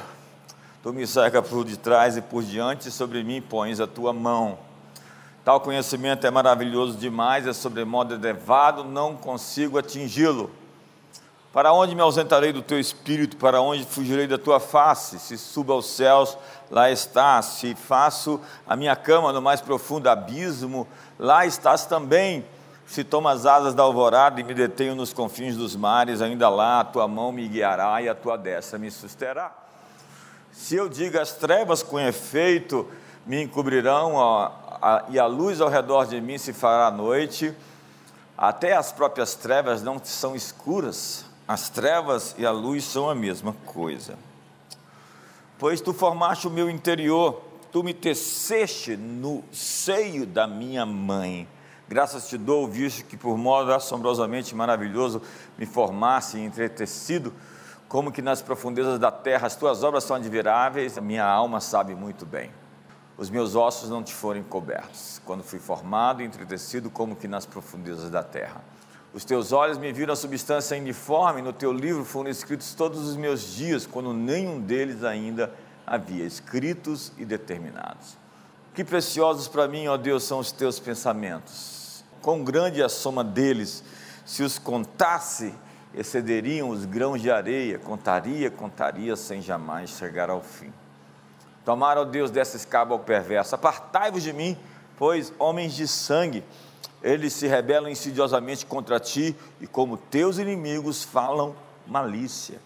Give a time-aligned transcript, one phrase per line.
[0.83, 4.59] Tu me cerca por detrás e por diante, e sobre mim pões a tua mão.
[5.43, 10.51] Tal conhecimento é maravilhoso demais, é sobremodo elevado, não consigo atingi-lo.
[11.53, 13.35] Para onde me ausentarei do teu espírito?
[13.35, 15.19] Para onde fugirei da tua face?
[15.19, 16.37] Se subo aos céus,
[16.69, 17.45] lá estás.
[17.45, 20.87] Se faço a minha cama no mais profundo abismo,
[21.19, 22.45] lá estás também.
[22.85, 26.79] Se tomo as asas da alvorada e me detenho nos confins dos mares, ainda lá
[26.79, 29.51] a tua mão me guiará e a tua destra me susterá.
[30.53, 32.89] Se eu digo as trevas com efeito
[33.25, 37.53] me encobrirão a, e a luz ao redor de mim se fará noite,
[38.37, 43.53] até as próprias trevas não são escuras as trevas e a luz são a mesma
[43.65, 44.17] coisa.
[45.59, 47.41] Pois tu formaste o meu interior,
[47.73, 51.45] tu me teceste no seio da minha mãe.
[51.89, 55.21] Graças te dou, visto que por modo assombrosamente maravilhoso
[55.57, 57.33] me formasse e entretecido,
[57.89, 61.93] como que nas profundezas da terra as tuas obras são admiráveis, a minha alma sabe
[61.93, 62.49] muito bem.
[63.17, 67.45] Os meus ossos não te foram cobertos, quando fui formado e entretecido, como que nas
[67.45, 68.63] profundezas da terra.
[69.13, 73.17] Os teus olhos me viram a substância uniforme, no teu livro foram escritos todos os
[73.17, 75.53] meus dias, quando nenhum deles ainda
[75.85, 78.17] havia escritos e determinados.
[78.73, 82.05] Que preciosos para mim, ó Deus, são os teus pensamentos.
[82.21, 83.83] Quão grande é a soma deles,
[84.25, 85.53] se os contasse,
[85.93, 90.71] excederiam os grãos de areia, contaria, contaria, sem jamais chegar ao fim.
[91.65, 94.57] Tomara, ó Deus, dessa escaba ao perverso, apartai-vos de mim,
[94.97, 96.45] pois homens de sangue,
[97.03, 101.55] eles se rebelam insidiosamente contra ti e, como teus inimigos, falam
[101.87, 102.59] malícia.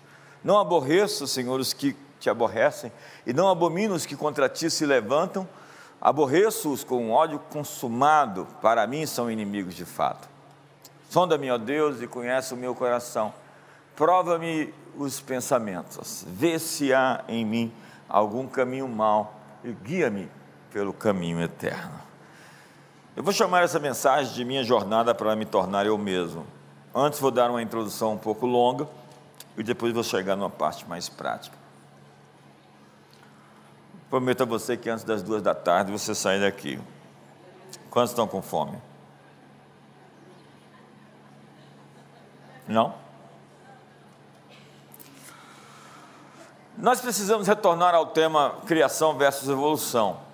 [0.44, 2.91] Não aborreço, Senhor, os que te aborrecem,
[3.25, 5.47] e não abomino os que contra ti se levantam.
[6.01, 10.28] Aborreço-os com ódio consumado, para mim são inimigos de fato.
[11.09, 13.34] Sonda-me, ó Deus, e conhece o meu coração.
[13.95, 17.74] Prova-me os pensamentos, vê se há em mim
[18.07, 20.29] algum caminho mau e guia-me
[20.72, 22.00] pelo caminho eterno.
[23.15, 26.45] Eu vou chamar essa mensagem de minha jornada para me tornar eu mesmo.
[26.93, 28.87] Antes vou dar uma introdução um pouco longa
[29.57, 31.57] e depois vou chegar numa parte mais prática.
[34.09, 36.79] Prometo a você que antes das duas da tarde você sair daqui.
[37.89, 38.77] Quantos estão com fome?
[42.67, 42.93] Não?
[46.77, 50.25] Nós precisamos retornar ao tema criação versus evolução.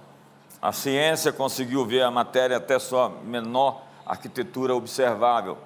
[0.62, 5.58] A ciência conseguiu ver a matéria até sua menor arquitetura observável.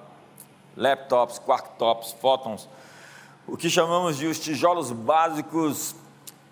[0.74, 2.66] Laptops, quarktops, fótons,
[3.46, 5.94] o que chamamos de os tijolos básicos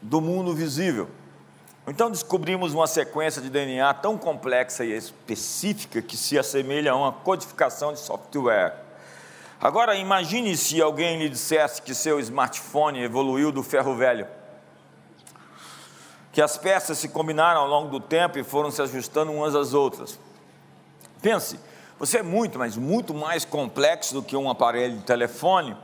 [0.02, 1.08] do mundo visível.
[1.86, 7.12] Então descobrimos uma sequência de DNA tão complexa e específica que se assemelha a uma
[7.12, 8.74] codificação de software.
[9.58, 14.26] Agora imagine se alguém lhe dissesse que seu smartphone evoluiu do ferro velho
[16.34, 19.72] que as peças se combinaram ao longo do tempo e foram se ajustando umas às
[19.72, 20.18] outras.
[21.22, 21.60] Pense,
[21.96, 25.76] você é muito, mas muito mais complexo do que um aparelho de telefone.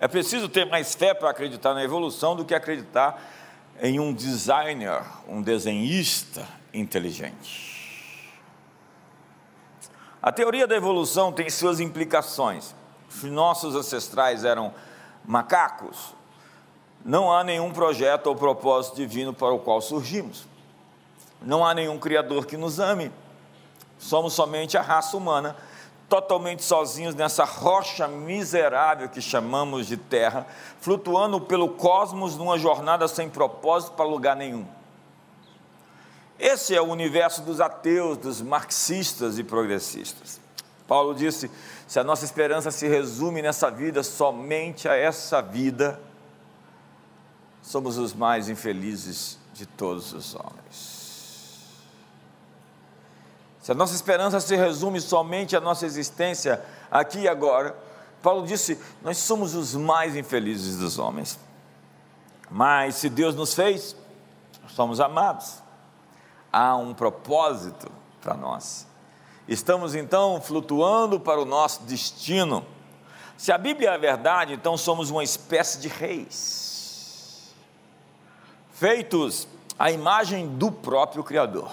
[0.00, 3.22] É preciso ter mais fé para acreditar na evolução do que acreditar
[3.80, 6.44] em um designer, um desenhista
[6.74, 8.34] inteligente.
[10.20, 12.74] A teoria da evolução tem suas implicações.
[13.08, 14.74] Se nossos ancestrais eram
[15.24, 16.12] macacos,
[17.06, 20.44] não há nenhum projeto ou propósito divino para o qual surgimos.
[21.40, 23.12] Não há nenhum Criador que nos ame.
[23.96, 25.56] Somos somente a raça humana,
[26.08, 30.48] totalmente sozinhos nessa rocha miserável que chamamos de Terra,
[30.80, 34.66] flutuando pelo cosmos numa jornada sem propósito para lugar nenhum.
[36.36, 40.40] Esse é o universo dos ateus, dos marxistas e progressistas.
[40.88, 41.48] Paulo disse:
[41.86, 46.00] se a nossa esperança se resume nessa vida, somente a essa vida,
[47.66, 50.96] somos os mais infelizes de todos os homens.
[53.60, 57.76] Se a nossa esperança se resume somente à nossa existência aqui e agora,
[58.22, 61.40] Paulo disse: nós somos os mais infelizes dos homens.
[62.48, 63.96] Mas se Deus nos fez,
[64.68, 65.60] somos amados.
[66.52, 67.90] Há um propósito
[68.20, 68.86] para nós.
[69.48, 72.64] Estamos então flutuando para o nosso destino.
[73.36, 76.65] Se a Bíblia é verdade, então somos uma espécie de reis,
[78.78, 81.70] feitos à imagem do próprio Criador.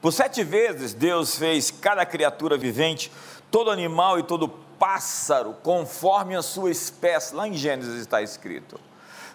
[0.00, 3.12] Por sete vezes Deus fez cada criatura vivente,
[3.50, 7.34] todo animal e todo pássaro, conforme a sua espécie.
[7.34, 8.80] Lá em Gênesis está escrito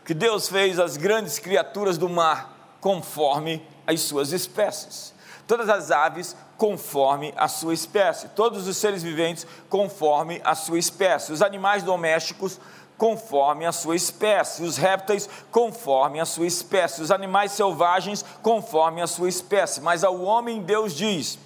[0.03, 5.13] que Deus fez as grandes criaturas do mar conforme as suas espécies.
[5.47, 11.31] Todas as aves conforme a sua espécie, todos os seres viventes conforme a sua espécie,
[11.31, 12.59] os animais domésticos
[12.97, 19.07] conforme a sua espécie, os répteis conforme a sua espécie, os animais selvagens conforme a
[19.07, 19.81] sua espécie.
[19.81, 21.37] Mas ao homem Deus diz: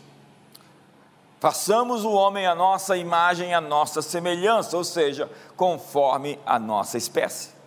[1.39, 7.59] façamos o homem a nossa imagem, a nossa semelhança, ou seja, conforme a nossa espécie.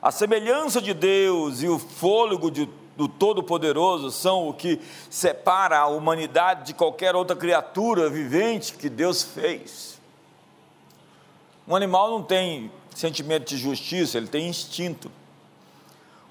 [0.00, 5.86] A semelhança de Deus e o fôlego de, do Todo-Poderoso são o que separa a
[5.86, 10.01] humanidade de qualquer outra criatura vivente que Deus fez.
[11.66, 15.10] Um animal não tem sentimento de justiça, ele tem instinto.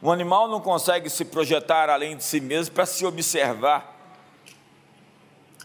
[0.03, 3.97] Um animal não consegue se projetar além de si mesmo para se observar.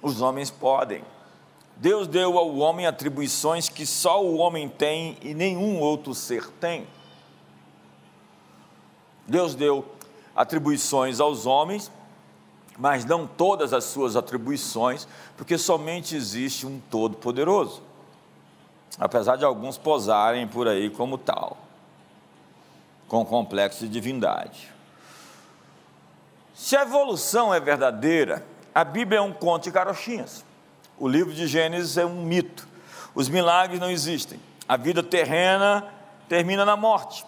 [0.03, 1.03] Os homens podem.
[1.77, 6.87] Deus deu ao homem atribuições que só o homem tem e nenhum outro ser tem.
[9.27, 9.85] Deus deu
[10.35, 11.91] atribuições aos homens,
[12.79, 17.83] mas não todas as suas atribuições, porque somente existe um Todo-Poderoso
[18.99, 21.57] apesar de alguns posarem por aí como tal,
[23.09, 24.73] com complexo de divindade.
[26.55, 28.45] Se a evolução é verdadeira,
[28.75, 30.45] a Bíblia é um conto de carochinhas.
[30.99, 32.67] O livro de Gênesis é um mito.
[33.15, 34.41] Os milagres não existem.
[34.67, 35.87] A vida terrena
[36.29, 37.25] termina na morte.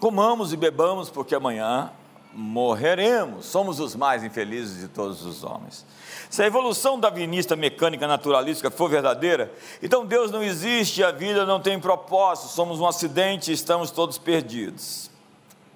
[0.00, 1.90] Comamos e bebamos, porque amanhã
[2.32, 3.46] morreremos.
[3.46, 5.84] Somos os mais infelizes de todos os homens.
[6.30, 11.58] Se a evolução darwinista mecânica naturalística for verdadeira, então Deus não existe, a vida não
[11.58, 15.10] tem propósito, somos um acidente estamos todos perdidos.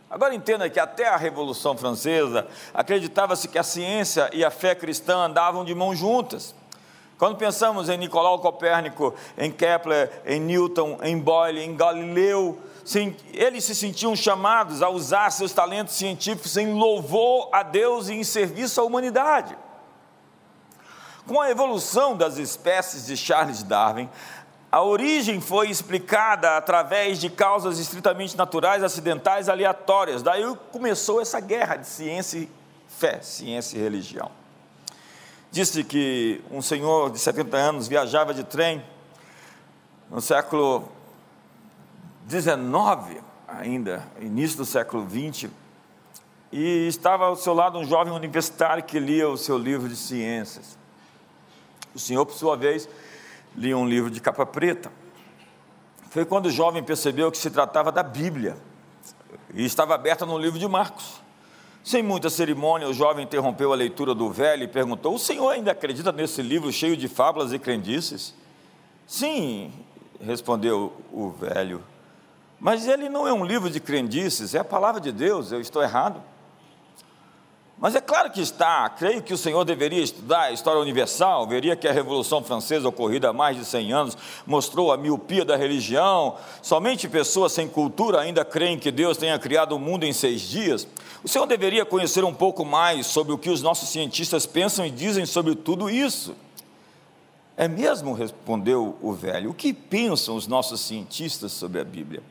[0.08, 5.16] Agora entenda que até a Revolução Francesa acreditava-se que a ciência e a fé cristã
[5.16, 6.54] andavam de mãos juntas.
[7.18, 12.56] Quando pensamos em Nicolau Copérnico, em Kepler, em Newton, em Boyle, em Galileu,
[13.32, 18.22] eles se sentiam chamados a usar seus talentos científicos em louvor a Deus e em
[18.22, 19.63] serviço à humanidade.
[21.26, 24.10] Com a evolução das espécies de Charles Darwin,
[24.70, 30.22] a origem foi explicada através de causas estritamente naturais, acidentais, aleatórias.
[30.22, 32.50] Daí começou essa guerra de ciência e
[32.88, 34.30] fé, ciência e religião.
[35.50, 38.84] Disse que um senhor de 70 anos viajava de trem
[40.10, 40.88] no século
[42.24, 45.48] 19, ainda, início do século 20,
[46.52, 50.83] e estava ao seu lado um jovem universitário que lia o seu livro de ciências.
[51.94, 52.88] O senhor, por sua vez,
[53.56, 54.90] lia um livro de capa preta.
[56.10, 58.56] Foi quando o jovem percebeu que se tratava da Bíblia
[59.52, 61.22] e estava aberta no livro de Marcos.
[61.82, 65.72] Sem muita cerimônia, o jovem interrompeu a leitura do velho e perguntou: O senhor ainda
[65.72, 68.34] acredita nesse livro cheio de fábulas e crendices?
[69.06, 69.72] Sim,
[70.20, 71.82] respondeu o velho.
[72.58, 75.82] Mas ele não é um livro de crendices, é a palavra de Deus, eu estou
[75.82, 76.22] errado.
[77.78, 81.74] Mas é claro que está, creio que o senhor deveria estudar a história universal, veria
[81.74, 86.36] que a Revolução Francesa, ocorrida há mais de 100 anos, mostrou a miopia da religião,
[86.62, 90.86] somente pessoas sem cultura ainda creem que Deus tenha criado o mundo em seis dias.
[91.22, 94.90] O senhor deveria conhecer um pouco mais sobre o que os nossos cientistas pensam e
[94.90, 96.34] dizem sobre tudo isso.
[97.56, 102.22] É mesmo, respondeu o velho, o que pensam os nossos cientistas sobre a Bíblia?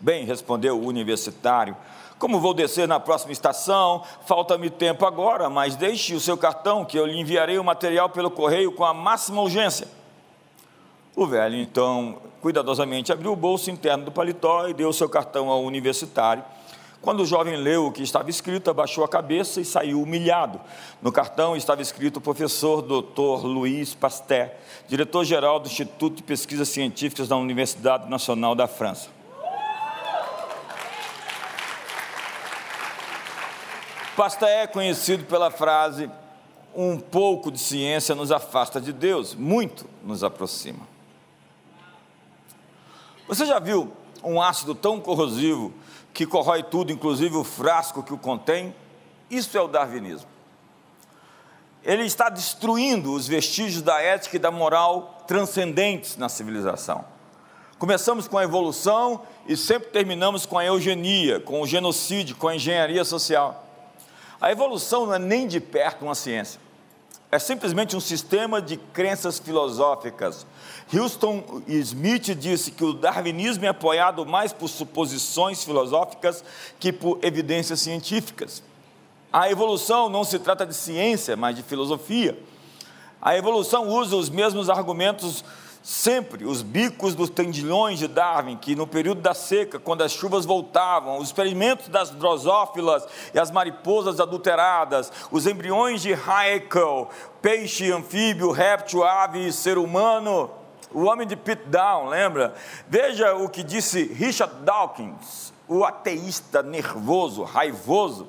[0.00, 1.76] Bem, respondeu o universitário,
[2.18, 6.98] como vou descer na próxima estação, falta-me tempo agora, mas deixe o seu cartão que
[6.98, 9.86] eu lhe enviarei o material pelo correio com a máxima urgência.
[11.14, 15.62] O velho então cuidadosamente abriu o bolso interno do paletó e deu seu cartão ao
[15.62, 16.44] universitário.
[17.00, 20.60] Quando o jovem leu o que estava escrito, abaixou a cabeça e saiu humilhado.
[21.00, 23.44] No cartão estava escrito professor Dr.
[23.44, 24.50] Luiz Pasteur,
[24.88, 29.17] diretor-geral do Instituto de Pesquisas Científicas da Universidade Nacional da França.
[34.18, 36.10] Pasteur é conhecido pela frase:
[36.74, 40.80] um pouco de ciência nos afasta de Deus, muito nos aproxima.
[43.28, 43.92] Você já viu
[44.24, 45.72] um ácido tão corrosivo
[46.12, 48.74] que corrói tudo, inclusive o frasco que o contém?
[49.30, 50.28] Isso é o darwinismo.
[51.84, 57.04] Ele está destruindo os vestígios da ética e da moral transcendentes na civilização.
[57.78, 62.56] Começamos com a evolução e sempre terminamos com a eugenia, com o genocídio, com a
[62.56, 63.67] engenharia social.
[64.40, 66.60] A evolução não é nem de perto uma ciência.
[67.30, 70.46] é simplesmente um sistema de crenças filosóficas.
[70.92, 76.42] Houston Smith disse que o darwinismo é apoiado mais por suposições filosóficas
[76.80, 78.62] que por evidências científicas.
[79.30, 82.38] A evolução não se trata de ciência, mas de filosofia.
[83.20, 85.44] A evolução usa os mesmos argumentos
[85.88, 90.44] sempre, os bicos dos tendilhões de Darwin, que no período da seca, quando as chuvas
[90.44, 97.08] voltavam, os experimentos das drosófilas e as mariposas adulteradas, os embriões de Haeckel,
[97.40, 100.50] peixe, anfíbio, réptil, ave ser humano,
[100.92, 102.54] o homem de Pit Down, lembra?
[102.86, 108.28] Veja o que disse Richard Dawkins, o ateísta nervoso, raivoso,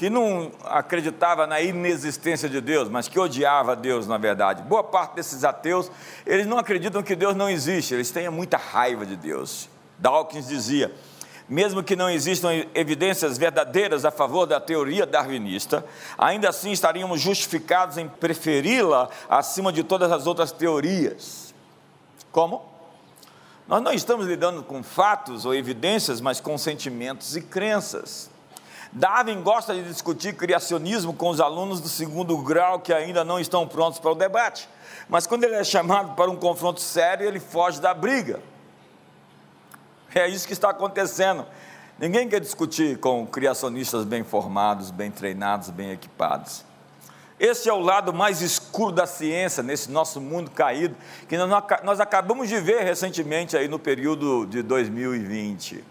[0.00, 4.62] que não acreditava na inexistência de Deus, mas que odiava Deus, na verdade.
[4.62, 5.92] Boa parte desses ateus,
[6.24, 9.68] eles não acreditam que Deus não existe, eles têm muita raiva de Deus.
[9.98, 10.90] Dawkins dizia:
[11.46, 15.84] mesmo que não existam evidências verdadeiras a favor da teoria darwinista,
[16.16, 21.52] ainda assim estaríamos justificados em preferi-la acima de todas as outras teorias.
[22.32, 22.64] Como?
[23.68, 28.30] Nós não estamos lidando com fatos ou evidências, mas com sentimentos e crenças.
[28.92, 33.66] Darwin gosta de discutir criacionismo com os alunos do segundo grau que ainda não estão
[33.66, 34.68] prontos para o debate.
[35.08, 38.40] Mas quando ele é chamado para um confronto sério, ele foge da briga.
[40.12, 41.46] É isso que está acontecendo.
[41.98, 46.64] Ninguém quer discutir com criacionistas bem formados, bem treinados, bem equipados.
[47.38, 50.96] Esse é o lado mais escuro da ciência nesse nosso mundo caído,
[51.28, 55.84] que nós acabamos de ver recentemente aí no período de 2020.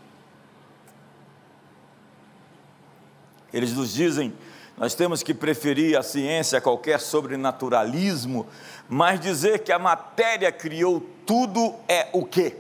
[3.53, 4.33] Eles nos dizem,
[4.77, 8.47] nós temos que preferir a ciência a qualquer sobrenaturalismo,
[8.87, 12.55] mas dizer que a matéria criou tudo é o quê?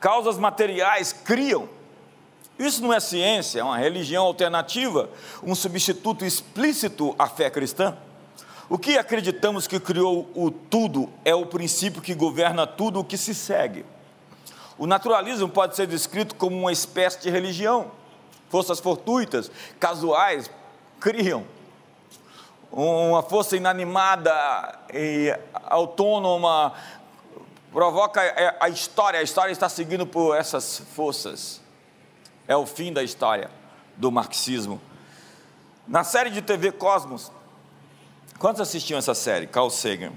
[0.00, 1.68] Causas materiais criam.
[2.58, 5.10] Isso não é ciência, é uma religião alternativa,
[5.42, 7.96] um substituto explícito à fé cristã.
[8.68, 13.18] O que acreditamos que criou o tudo é o princípio que governa tudo o que
[13.18, 13.84] se segue.
[14.78, 17.90] O naturalismo pode ser descrito como uma espécie de religião
[18.48, 20.50] forças fortuitas, casuais,
[21.00, 21.44] criam.
[22.70, 24.32] Uma força inanimada
[24.92, 26.74] e autônoma
[27.72, 31.60] provoca é, a história, a história está seguindo por essas forças.
[32.48, 33.50] É o fim da história
[33.96, 34.80] do marxismo.
[35.86, 37.30] Na série de TV Cosmos,
[38.38, 39.46] quantos assistiam essa série?
[39.46, 40.12] Carl Sagan.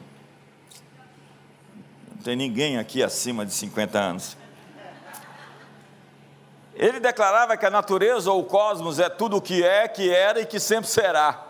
[2.16, 4.38] Não tem ninguém aqui acima de 50 anos.
[6.80, 10.40] Ele declarava que a natureza ou o cosmos é tudo o que é, que era
[10.40, 11.44] e que sempre será.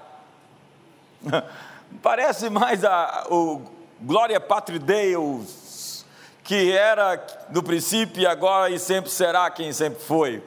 [2.01, 3.61] Parece mais a, o
[4.01, 6.03] Glória Patri Deus,
[6.43, 10.43] que era no princípio, agora e sempre será quem sempre foi.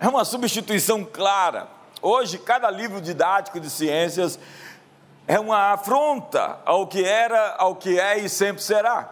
[0.00, 1.68] É uma substituição clara.
[2.00, 4.38] Hoje, cada livro didático de ciências
[5.28, 9.10] é uma afronta ao que era, ao que é e sempre será.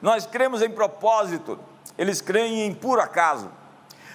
[0.00, 1.58] Nós cremos em propósito,
[1.96, 3.50] eles creem em puro acaso.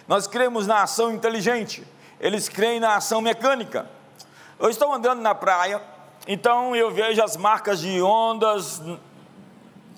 [0.08, 1.86] Nós cremos na ação inteligente,
[2.20, 3.90] eles creem na ação mecânica.
[4.60, 5.82] Eu estou andando na praia,
[6.28, 8.82] então eu vejo as marcas de ondas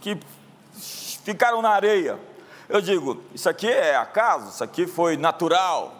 [0.02, 0.20] que
[1.24, 2.20] ficaram na areia.
[2.68, 5.96] Eu digo, isso aqui é acaso, isso aqui foi natural.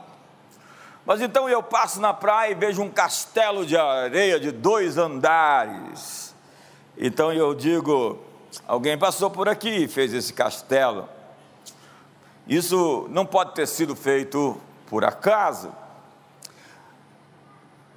[1.06, 6.36] Mas então eu passo na praia e vejo um castelo de areia de dois andares.
[6.98, 8.20] Então eu digo,
[8.68, 11.10] alguém passou por aqui e fez esse castelo.
[12.50, 15.72] Isso não pode ter sido feito por acaso.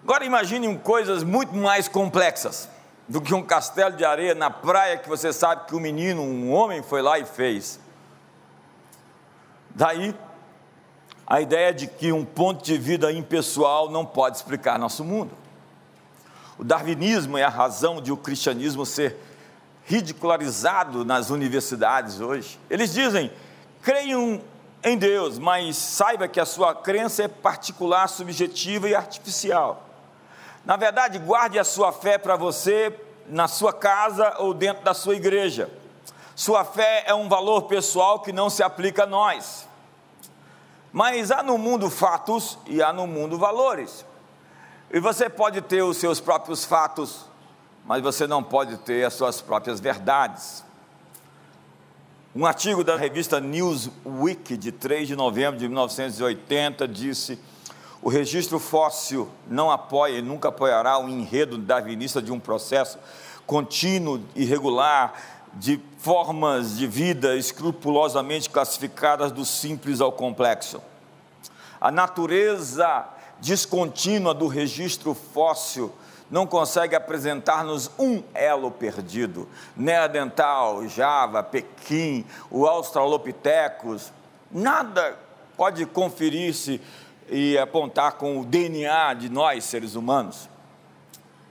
[0.04, 2.68] Agora imagine coisas muito mais complexas
[3.08, 6.52] do que um castelo de areia na praia que você sabe que um menino, um
[6.52, 7.80] homem foi lá e fez.
[9.70, 10.14] Daí
[11.26, 15.30] a ideia de que um ponto de vida impessoal não pode explicar nosso mundo.
[16.58, 19.16] O darwinismo é a razão de o cristianismo ser
[19.86, 22.60] ridicularizado nas universidades hoje.
[22.68, 23.32] Eles dizem
[23.82, 24.40] Creiam
[24.84, 29.84] em Deus, mas saiba que a sua crença é particular, subjetiva e artificial.
[30.64, 32.96] Na verdade, guarde a sua fé para você
[33.26, 35.68] na sua casa ou dentro da sua igreja.
[36.34, 39.68] Sua fé é um valor pessoal que não se aplica a nós.
[40.92, 44.04] Mas há no mundo fatos e há no mundo valores.
[44.92, 47.26] E você pode ter os seus próprios fatos,
[47.84, 50.64] mas você não pode ter as suas próprias verdades.
[52.34, 57.38] Um artigo da revista Newsweek, de 3 de novembro de 1980, disse:
[58.00, 62.98] o registro fóssil não apoia e nunca apoiará o enredo darwinista de um processo
[63.46, 65.12] contínuo e regular
[65.52, 70.80] de formas de vida escrupulosamente classificadas do simples ao complexo.
[71.78, 73.08] A natureza
[73.40, 75.92] descontínua do registro fóssil
[76.32, 79.46] não consegue apresentar-nos um elo perdido.
[79.76, 84.10] Neandertal, Java, Pequim, o Australopithecus,
[84.50, 85.14] nada
[85.58, 86.80] pode conferir-se
[87.28, 90.48] e apontar com o DNA de nós, seres humanos.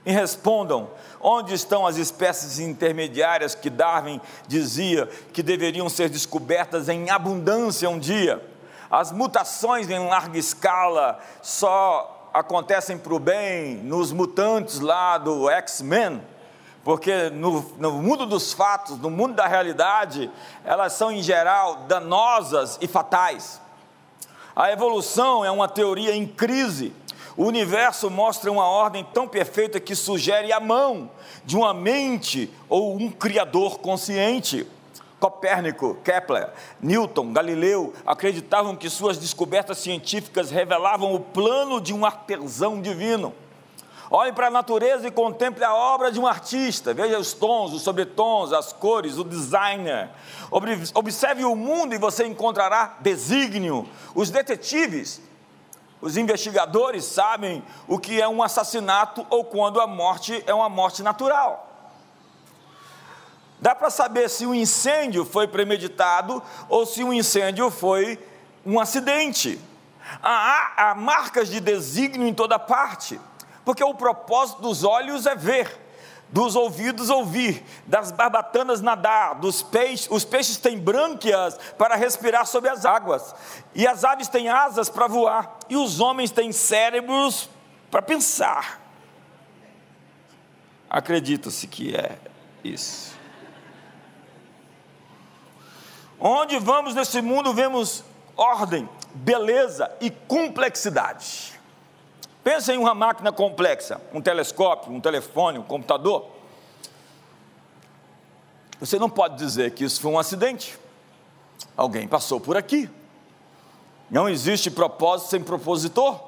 [0.04, 7.08] E respondam: onde estão as espécies intermediárias que Darwin dizia que deveriam ser descobertas em
[7.08, 8.44] abundância um dia?
[8.90, 16.22] As mutações em larga escala só acontecem para o bem nos mutantes lá do X-Men,
[16.82, 20.30] porque no, no, mundo dos fatos, no mundo da realidade,
[20.64, 23.60] elas são em geral danosas e fatais.
[24.54, 26.92] A evolução é uma teoria em crise.
[27.36, 31.10] O universo mostra uma ordem tão perfeita que sugere a mão
[31.44, 34.66] de uma mente ou um criador consciente.
[35.22, 36.50] Copérnico, Kepler,
[36.80, 43.32] Newton, Galileu acreditavam que suas descobertas científicas revelavam o plano de um artesão divino.
[44.10, 46.92] Olhe para a natureza e contemple a obra de um artista.
[46.92, 50.10] Veja os tons, os sobretons, as cores, o designer.
[50.92, 53.88] Observe o mundo e você encontrará desígnio.
[54.16, 55.22] Os detetives,
[56.00, 61.00] os investigadores sabem o que é um assassinato ou quando a morte é uma morte
[61.00, 61.71] natural.
[63.62, 68.18] Dá para saber se o incêndio foi premeditado ou se o incêndio foi
[68.66, 69.56] um acidente.
[70.20, 73.20] Há, há marcas de desígnio em toda parte,
[73.64, 75.80] porque o propósito dos olhos é ver,
[76.28, 82.68] dos ouvidos ouvir, das barbatanas nadar, dos peixes, os peixes têm brânquias para respirar sobre
[82.68, 83.32] as águas,
[83.76, 87.48] e as aves têm asas para voar, e os homens têm cérebros
[87.92, 88.80] para pensar.
[90.90, 92.18] Acredita-se que é
[92.64, 93.11] isso.
[96.24, 98.04] Onde vamos nesse mundo, vemos
[98.36, 101.52] ordem, beleza e complexidade.
[102.44, 106.28] Pensa em uma máquina complexa, um telescópio, um telefone, um computador.
[108.78, 110.78] Você não pode dizer que isso foi um acidente.
[111.76, 112.88] Alguém passou por aqui.
[114.08, 116.20] Não existe propósito sem propositor,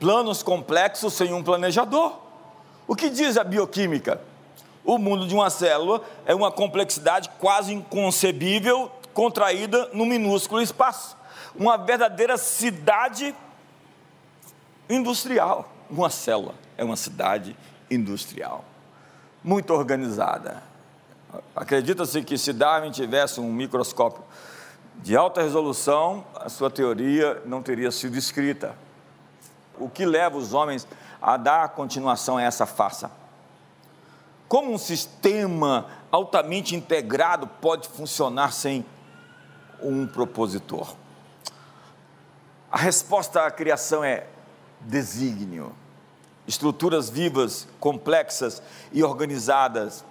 [0.00, 2.14] planos complexos sem um planejador.
[2.88, 4.18] O que diz a bioquímica?
[4.82, 11.16] O mundo de uma célula é uma complexidade quase inconcebível contraída no minúsculo espaço.
[11.54, 13.34] Uma verdadeira cidade
[14.90, 15.72] industrial.
[15.88, 17.56] Uma célula é uma cidade
[17.90, 18.62] industrial,
[19.42, 20.62] muito organizada.
[21.54, 24.22] Acredita-se que se Darwin tivesse um microscópio
[24.96, 28.76] de alta resolução, a sua teoria não teria sido escrita.
[29.78, 30.86] O que leva os homens
[31.22, 33.10] a dar continuação a essa farsa?
[34.46, 38.84] Como um sistema altamente integrado pode funcionar sem
[39.82, 40.94] um propositor?
[42.70, 44.26] A resposta à criação é
[44.80, 45.72] desígnio.
[46.46, 48.62] Estruturas vivas, complexas
[48.92, 50.04] e organizadas.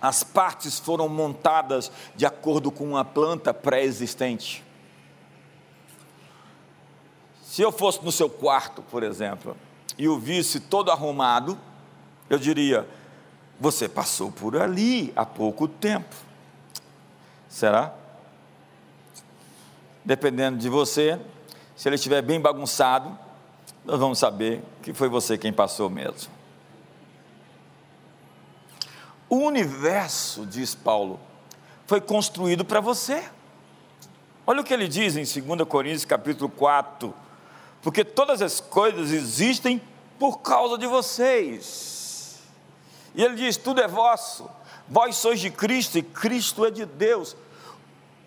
[0.00, 4.64] As partes foram montadas de acordo com uma planta pré-existente.
[7.42, 9.56] Se eu fosse no seu quarto, por exemplo,
[9.98, 11.58] e o visse todo arrumado,
[12.28, 12.88] eu diria:
[13.58, 16.14] Você passou por ali há pouco tempo.
[17.48, 17.92] Será?
[20.04, 21.18] Dependendo de você,
[21.76, 23.16] se ele estiver bem bagunçado,
[23.84, 26.30] nós vamos saber que foi você quem passou mesmo.
[29.28, 31.20] O universo, diz Paulo,
[31.86, 33.24] foi construído para você.
[34.46, 37.14] Olha o que ele diz em 2 Coríntios capítulo 4,
[37.80, 39.80] porque todas as coisas existem
[40.18, 42.40] por causa de vocês.
[43.14, 44.50] E ele diz: tudo é vosso,
[44.88, 47.36] vós sois de Cristo e Cristo é de Deus.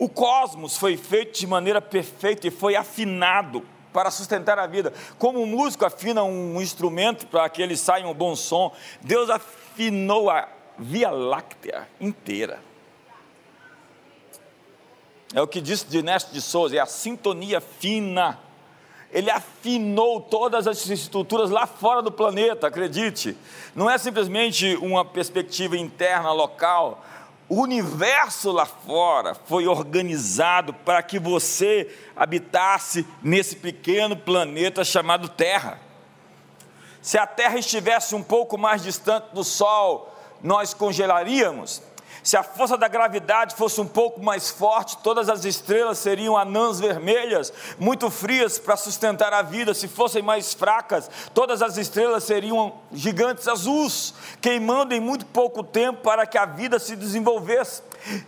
[0.04, 4.92] O cosmos foi feito de maneira perfeita e foi afinado para sustentar a vida.
[5.18, 10.30] Como um músico afina um instrumento para que ele saia um bom som, Deus afinou
[10.30, 12.60] a Via Láctea inteira.
[15.34, 18.38] É o que disse Dinesto de Souza, é a sintonia fina.
[19.10, 23.38] Ele afinou todas as estruturas lá fora do planeta, acredite.
[23.74, 27.02] Não é simplesmente uma perspectiva interna, local,
[27.50, 35.80] o universo lá fora foi organizado para que você habitasse nesse pequeno planeta chamado Terra.
[37.02, 41.82] Se a Terra estivesse um pouco mais distante do Sol, nós congelaríamos.
[42.24, 46.80] Se a força da gravidade fosse um pouco mais forte, todas as estrelas seriam anãs
[46.80, 49.74] vermelhas, muito frias para sustentar a vida.
[49.74, 56.02] Se fossem mais fracas, todas as estrelas seriam gigantes azuis, queimando em muito pouco tempo
[56.02, 57.82] para que a vida se desenvolvesse.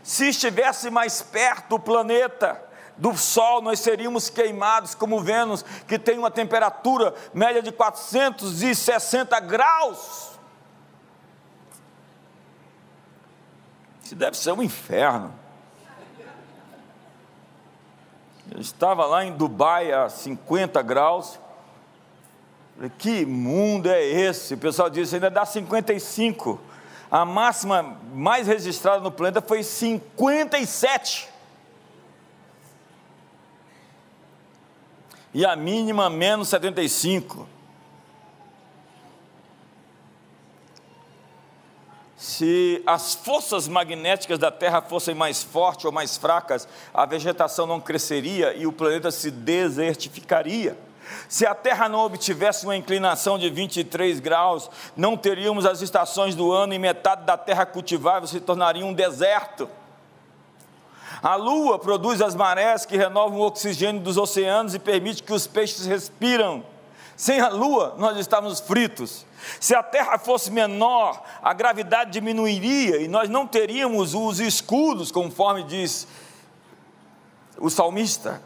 [0.04, 2.62] Se estivesse mais perto o planeta,
[2.98, 10.35] do Sol, nós seríamos queimados como Vênus, que tem uma temperatura média de 460 graus.
[14.06, 15.34] Isso deve ser um inferno.
[18.52, 21.40] Eu estava lá em Dubai a 50 graus.
[23.00, 24.54] Que mundo é esse?
[24.54, 26.62] O pessoal disse, ainda dá 55.
[27.10, 31.28] A máxima mais registrada no planeta foi 57.
[35.34, 37.55] E a mínima menos 75.
[42.26, 47.80] Se as forças magnéticas da Terra fossem mais fortes ou mais fracas, a vegetação não
[47.80, 50.76] cresceria e o planeta se desertificaria.
[51.30, 56.52] Se a Terra não obtivesse uma inclinação de 23 graus, não teríamos as estações do
[56.52, 59.70] ano e metade da Terra cultivável se tornaria um deserto.
[61.22, 65.46] A Lua produz as marés que renovam o oxigênio dos oceanos e permite que os
[65.46, 66.66] peixes respiram.
[67.16, 69.26] Sem a Lua, nós estávamos fritos.
[69.60, 75.64] Se a Terra fosse menor, a gravidade diminuiria e nós não teríamos os escudos, conforme
[75.64, 76.08] diz
[77.58, 78.42] o salmista.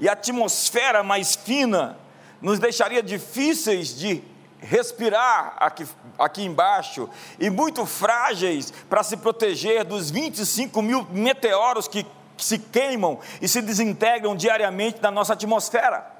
[0.00, 1.98] E a atmosfera mais fina
[2.40, 4.22] nos deixaria difíceis de
[4.58, 5.86] respirar aqui,
[6.18, 7.08] aqui embaixo
[7.38, 12.04] e muito frágeis para se proteger dos 25 mil meteoros que,
[12.36, 16.10] que se queimam e se desintegram diariamente na nossa atmosfera.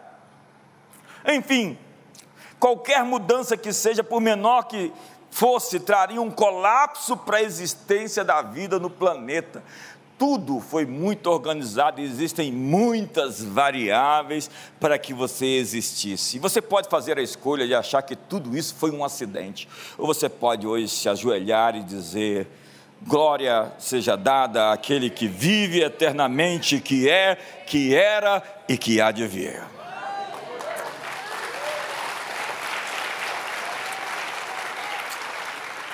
[1.27, 1.79] Enfim,
[2.65, 4.91] qualquer mudança que seja, por menor que
[5.31, 9.63] fosse, traria um colapso para a existência da vida no planeta.
[10.19, 14.51] Tudo foi muito organizado, existem muitas variáveis
[14.81, 16.39] para que você existisse.
[16.39, 20.27] Você pode fazer a escolha de achar que tudo isso foi um acidente, ou você
[20.27, 22.49] pode hoje se ajoelhar e dizer:
[23.03, 29.27] Glória seja dada àquele que vive eternamente, que é, que era e que há de
[29.27, 29.74] vir.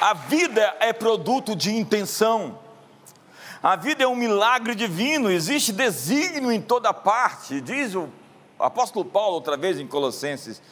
[0.01, 2.59] A vida é produto de intenção.
[3.63, 8.09] A vida é um milagre divino, existe desígnio em toda parte, diz o
[8.59, 10.63] apóstolo Paulo outra vez em Colossenses.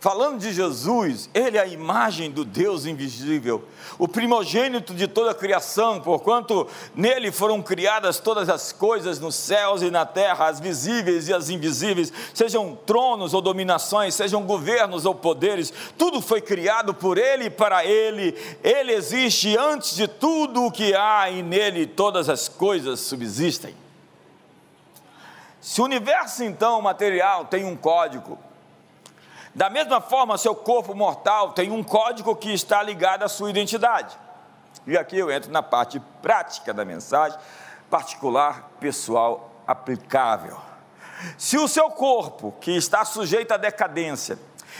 [0.00, 3.64] Falando de Jesus, ele é a imagem do Deus invisível,
[3.98, 9.82] o primogênito de toda a criação, porquanto nele foram criadas todas as coisas nos céus
[9.82, 15.16] e na terra, as visíveis e as invisíveis, sejam tronos ou dominações, sejam governos ou
[15.16, 18.36] poderes, tudo foi criado por ele e para ele.
[18.62, 23.74] Ele existe antes de tudo o que há e nele todas as coisas subsistem.
[25.60, 28.38] Se o universo então material tem um código,
[29.58, 34.16] da mesma forma, seu corpo mortal tem um código que está ligado à sua identidade.
[34.86, 37.36] E aqui eu entro na parte prática da mensagem,
[37.90, 40.56] particular, pessoal, aplicável.
[41.36, 44.38] Se o seu corpo, que está sujeito à decadência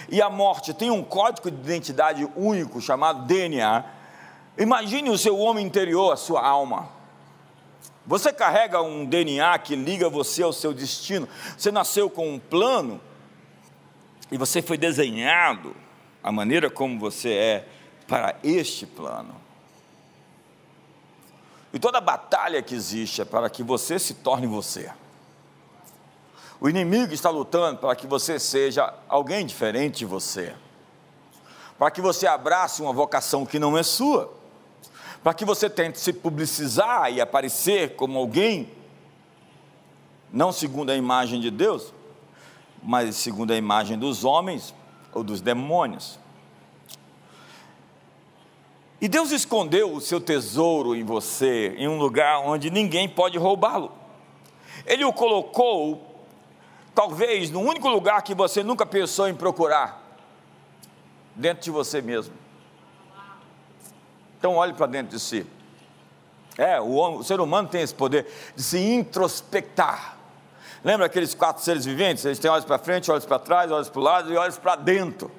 [0.09, 3.85] e à morte, tem um código de identidade único chamado DNA,
[4.57, 6.89] imagine o seu homem interior, a sua alma.
[8.07, 11.29] Você carrega um DNA que liga você ao seu destino.
[11.57, 13.01] Você nasceu com um plano
[14.31, 15.75] e você foi desenhado
[16.23, 17.69] a maneira como você é
[18.07, 19.35] para este plano.
[21.73, 24.91] E toda batalha que existe é para que você se torne você.
[26.61, 30.55] O inimigo está lutando para que você seja alguém diferente de você.
[31.79, 34.35] Para que você abrace uma vocação que não é sua.
[35.23, 38.71] Para que você tente se publicizar e aparecer como alguém
[40.33, 41.93] não segundo a imagem de Deus,
[42.83, 44.75] mas segundo a imagem dos homens
[45.13, 46.19] ou dos demônios.
[49.01, 53.93] E Deus escondeu o seu tesouro em você, em um lugar onde ninguém pode roubá-lo.
[54.85, 56.25] Ele o colocou,
[56.95, 60.03] talvez, no único lugar que você nunca pensou em procurar,
[61.35, 62.35] dentro de você mesmo.
[64.37, 65.47] Então, olhe para dentro de si.
[66.57, 70.18] É, o, homem, o ser humano tem esse poder de se introspectar.
[70.85, 72.25] Lembra aqueles quatro seres viventes?
[72.25, 74.77] Eles têm olhos para frente, olhos para trás, olhos para o lado e olhos para
[74.77, 75.31] dentro.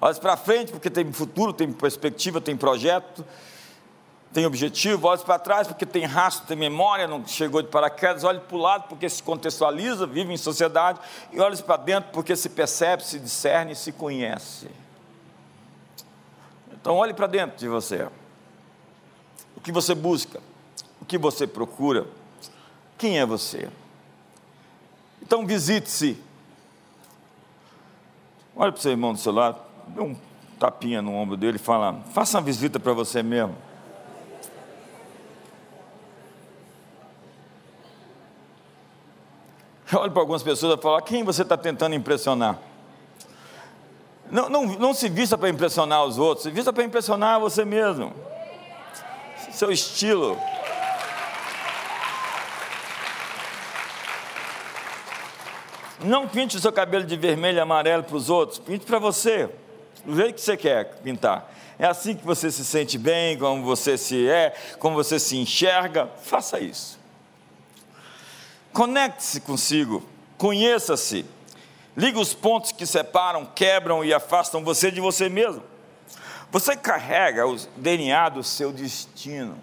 [0.00, 3.24] Olhos para frente porque tem futuro, tem perspectiva, tem projeto,
[4.32, 5.06] tem objetivo.
[5.06, 8.24] Olhos para trás porque tem rastro, tem memória, não chegou de paraquedas.
[8.24, 10.98] Olhos para o lado porque se contextualiza, vive em sociedade.
[11.32, 14.68] E olhos para dentro porque se percebe, se discerne se conhece.
[16.72, 18.08] Então olhe para dentro de você.
[19.54, 20.40] O que você busca?
[21.00, 22.06] O que você procura?
[22.96, 23.68] Quem é você?
[25.30, 26.20] Então visite-se.
[28.56, 30.16] Olha para o seu irmão do seu lado, dê um
[30.58, 33.56] tapinha no ombro dele e fala: faça uma visita para você mesmo.
[39.92, 42.58] Eu olho para algumas pessoas e falo: quem você está tentando impressionar?
[44.32, 48.12] Não, não, não se vista para impressionar os outros, se vista para impressionar você mesmo.
[49.52, 50.36] Seu estilo.
[56.02, 59.50] Não pinte o seu cabelo de vermelho e amarelo para os outros, pinte para você,
[60.04, 61.52] do jeito que você quer pintar.
[61.78, 66.08] É assim que você se sente bem, como você se é, como você se enxerga,
[66.22, 66.98] faça isso.
[68.72, 70.02] Conecte-se consigo,
[70.38, 71.26] conheça-se,
[71.96, 75.62] ligue os pontos que separam, quebram e afastam você de você mesmo.
[76.50, 79.56] Você carrega o DNA do seu destino.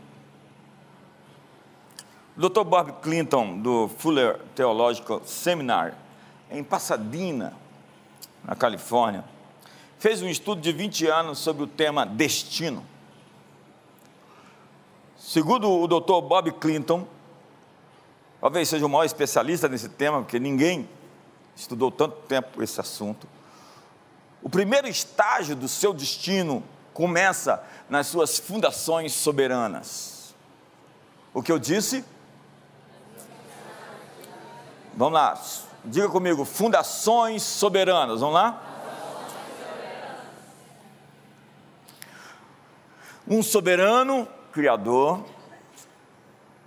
[2.35, 2.63] Dr.
[2.63, 5.95] Bob Clinton, do Fuller Theological Seminar,
[6.49, 7.53] em Pasadena,
[8.43, 9.23] na Califórnia,
[9.99, 12.85] fez um estudo de 20 anos sobre o tema destino.
[15.17, 16.21] Segundo o Dr.
[16.21, 17.07] Bob Clinton,
[18.39, 20.87] talvez seja o maior especialista nesse tema, porque ninguém
[21.55, 23.27] estudou tanto tempo esse assunto.
[24.41, 30.33] O primeiro estágio do seu destino começa nas suas fundações soberanas.
[31.33, 32.05] O que eu disse?
[34.95, 35.35] Vamos lá,
[35.89, 38.19] Diga comigo, fundações soberanas.
[38.19, 38.61] Vamos lá?
[43.25, 45.23] Um soberano criador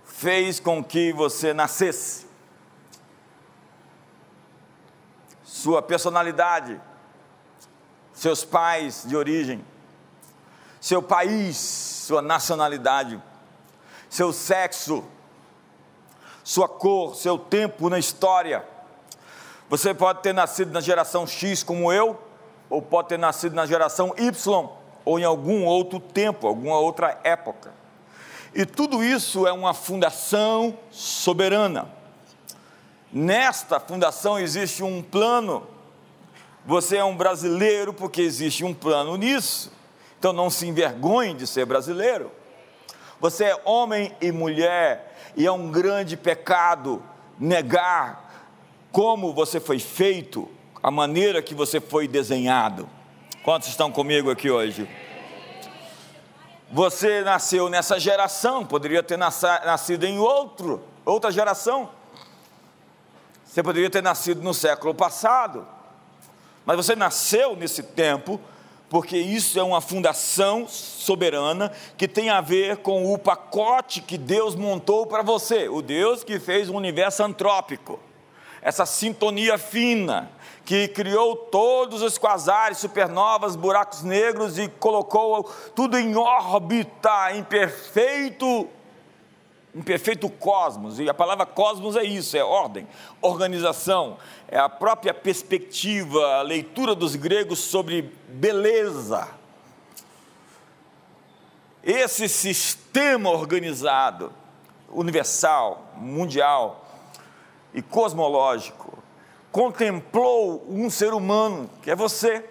[0.03, 2.25] fez com que você nascesse.
[5.43, 6.81] Sua personalidade,
[8.13, 9.63] seus pais de origem,
[10.79, 13.21] seu país, sua nacionalidade,
[14.09, 15.03] seu sexo,
[16.43, 18.70] sua cor, seu tempo na história
[19.71, 22.21] você pode ter nascido na geração X como eu,
[22.69, 24.69] ou pode ter nascido na geração Y,
[25.05, 27.71] ou em algum outro tempo, alguma outra época.
[28.53, 31.87] E tudo isso é uma fundação soberana.
[33.13, 35.65] Nesta fundação existe um plano.
[36.65, 39.71] Você é um brasileiro porque existe um plano nisso.
[40.19, 42.29] Então não se envergonhe de ser brasileiro.
[43.21, 47.01] Você é homem e mulher, e é um grande pecado
[47.39, 48.30] negar
[48.91, 50.49] como você foi feito,
[50.83, 52.89] a maneira que você foi desenhado.
[53.43, 54.87] Quantos estão comigo aqui hoje?
[56.71, 61.89] Você nasceu nessa geração, poderia ter nascido em outro, outra geração.
[63.45, 65.67] Você poderia ter nascido no século passado.
[66.65, 68.39] Mas você nasceu nesse tempo,
[68.89, 74.55] porque isso é uma fundação soberana que tem a ver com o pacote que Deus
[74.55, 77.99] montou para você, o Deus que fez o universo antrópico
[78.61, 80.29] essa sintonia fina
[80.63, 85.43] que criou todos os quasares, supernovas, buracos negros e colocou
[85.75, 88.69] tudo em órbita, em perfeito,
[89.73, 90.99] em perfeito cosmos.
[90.99, 92.87] E a palavra cosmos é isso, é ordem,
[93.21, 99.27] organização, é a própria perspectiva, a leitura dos gregos sobre beleza.
[101.83, 104.31] Esse sistema organizado,
[104.91, 106.80] universal, mundial,
[107.73, 108.97] e cosmológico,
[109.51, 112.45] contemplou um ser humano, que é você,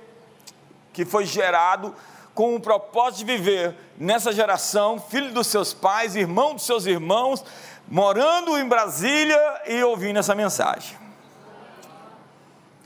[0.93, 1.95] que foi gerado
[2.35, 7.45] com o propósito de viver nessa geração, filho dos seus pais, irmão dos seus irmãos,
[7.89, 10.97] morando em Brasília e ouvindo essa mensagem.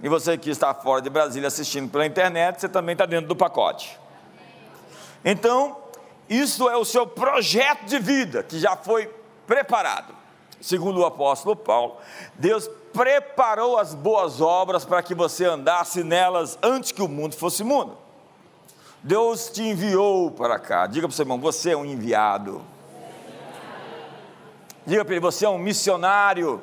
[0.02, 3.36] E você que está fora de Brasília assistindo pela internet, você também está dentro do
[3.36, 3.98] pacote.
[5.24, 5.76] Então,
[6.28, 9.10] isso é o seu projeto de vida que já foi
[9.46, 10.23] preparado
[10.64, 11.96] segundo o apóstolo Paulo,
[12.36, 17.62] Deus preparou as boas obras para que você andasse nelas antes que o mundo fosse
[17.62, 17.98] mundo.
[19.02, 20.86] Deus te enviou para cá.
[20.86, 22.62] Diga para o seu irmão: você é um enviado.
[24.86, 26.62] Diga para ele: você é um missionário.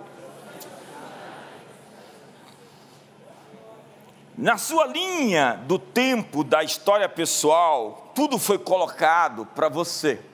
[4.35, 10.30] Na sua linha do tempo da história pessoal, tudo foi colocado para você.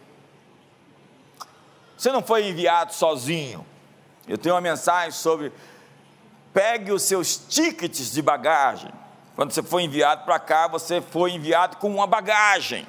[1.98, 3.66] Você não foi enviado sozinho.
[4.28, 5.52] Eu tenho uma mensagem sobre
[6.54, 8.92] pegue os seus tickets de bagagem.
[9.36, 12.88] Quando você foi enviado para cá, você foi enviado com uma bagagem.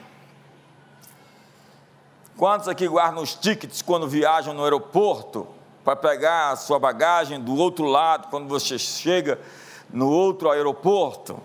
[2.36, 5.46] Quantos aqui guardam os tickets quando viajam no aeroporto
[5.84, 9.40] para pegar a sua bagagem do outro lado quando você chega
[9.90, 11.40] no outro aeroporto?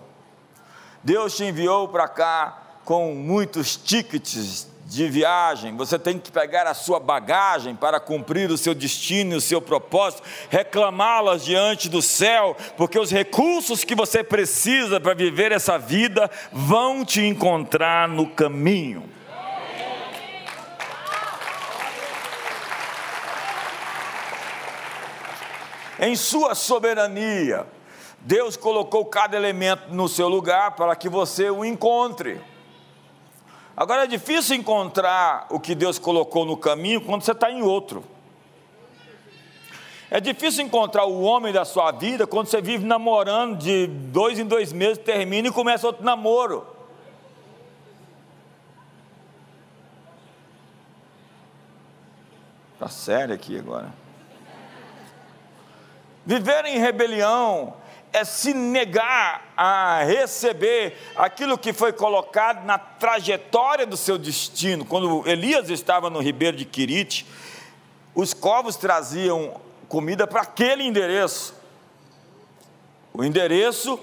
[1.02, 6.74] Deus te enviou para cá com muitos tickets de viagem, você tem que pegar a
[6.74, 12.56] sua bagagem para cumprir o seu destino e o seu propósito, reclamá-las diante do céu,
[12.76, 19.08] porque os recursos que você precisa para viver essa vida vão te encontrar no caminho.
[25.98, 27.66] Em sua soberania,
[28.20, 32.40] Deus colocou cada elemento no seu lugar para que você o encontre.
[33.76, 38.04] Agora é difícil encontrar o que Deus colocou no caminho quando você está em outro.
[40.10, 44.44] É difícil encontrar o homem da sua vida quando você vive namorando de dois em
[44.44, 46.64] dois meses, termina e começa outro namoro.
[52.74, 53.92] Está sério aqui agora.
[56.24, 57.74] Viver em rebelião
[58.14, 64.84] é se negar a receber aquilo que foi colocado na trajetória do seu destino.
[64.84, 67.26] Quando Elias estava no ribeiro de Quirite,
[68.14, 71.54] os covos traziam comida para aquele endereço.
[73.12, 73.98] O endereço,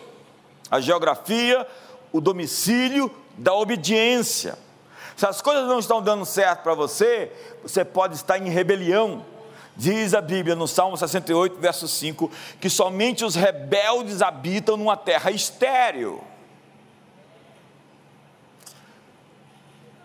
[0.69, 1.65] a geografia,
[2.11, 4.59] o domicílio da obediência.
[5.15, 7.31] Se as coisas não estão dando certo para você,
[7.63, 9.25] você pode estar em rebelião
[9.81, 15.31] Diz a Bíblia no Salmo 68, verso 5, que somente os rebeldes habitam numa terra
[15.31, 16.23] estéril.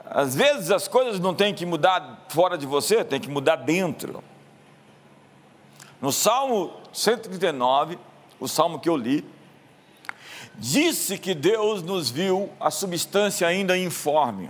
[0.07, 4.25] Às vezes as coisas não têm que mudar fora de você, tem que mudar dentro.
[6.01, 7.99] No Salmo 139,
[8.41, 9.23] o salmo que eu li,
[10.55, 14.49] disse que Deus nos viu a substância ainda informe.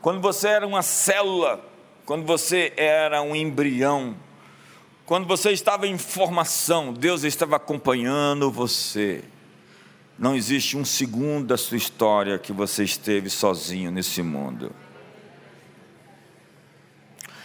[0.00, 1.71] Quando você era uma célula
[2.12, 4.14] quando você era um embrião,
[5.06, 9.24] quando você estava em formação, Deus estava acompanhando você.
[10.18, 14.72] Não existe um segundo da sua história que você esteve sozinho nesse mundo.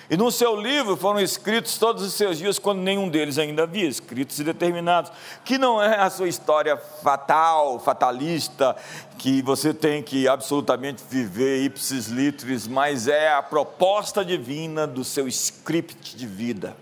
[0.09, 3.87] E no seu livro foram escritos todos os seus dias, quando nenhum deles ainda havia,
[3.87, 5.11] escritos e determinados,
[5.43, 8.73] que não é a sua história fatal, fatalista,
[9.17, 15.27] que você tem que absolutamente viver ipsis litteris, mas é a proposta divina do seu
[15.27, 16.77] script de vida.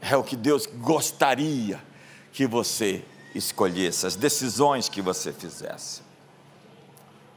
[0.00, 1.80] É o que Deus gostaria
[2.32, 3.04] que você
[3.36, 6.02] escolhesse, as decisões que você fizesse.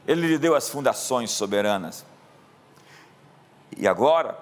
[0.06, 2.07] Ele lhe deu as fundações soberanas.
[3.78, 4.36] E agora,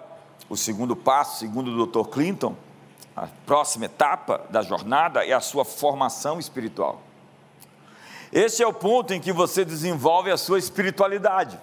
[0.48, 2.08] o segundo passo, segundo o Dr.
[2.08, 2.56] Clinton,
[3.14, 7.02] a próxima etapa da jornada é a sua formação espiritual.
[8.32, 11.60] Esse é o ponto em que você desenvolve a sua espiritualidade.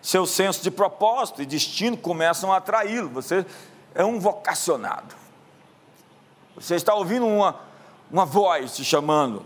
[0.00, 3.08] Seu senso de propósito e destino começam a atraí-lo.
[3.10, 3.44] Você
[3.94, 5.14] é um vocacionado.
[6.54, 7.58] Você está ouvindo uma,
[8.10, 9.44] uma voz te chamando.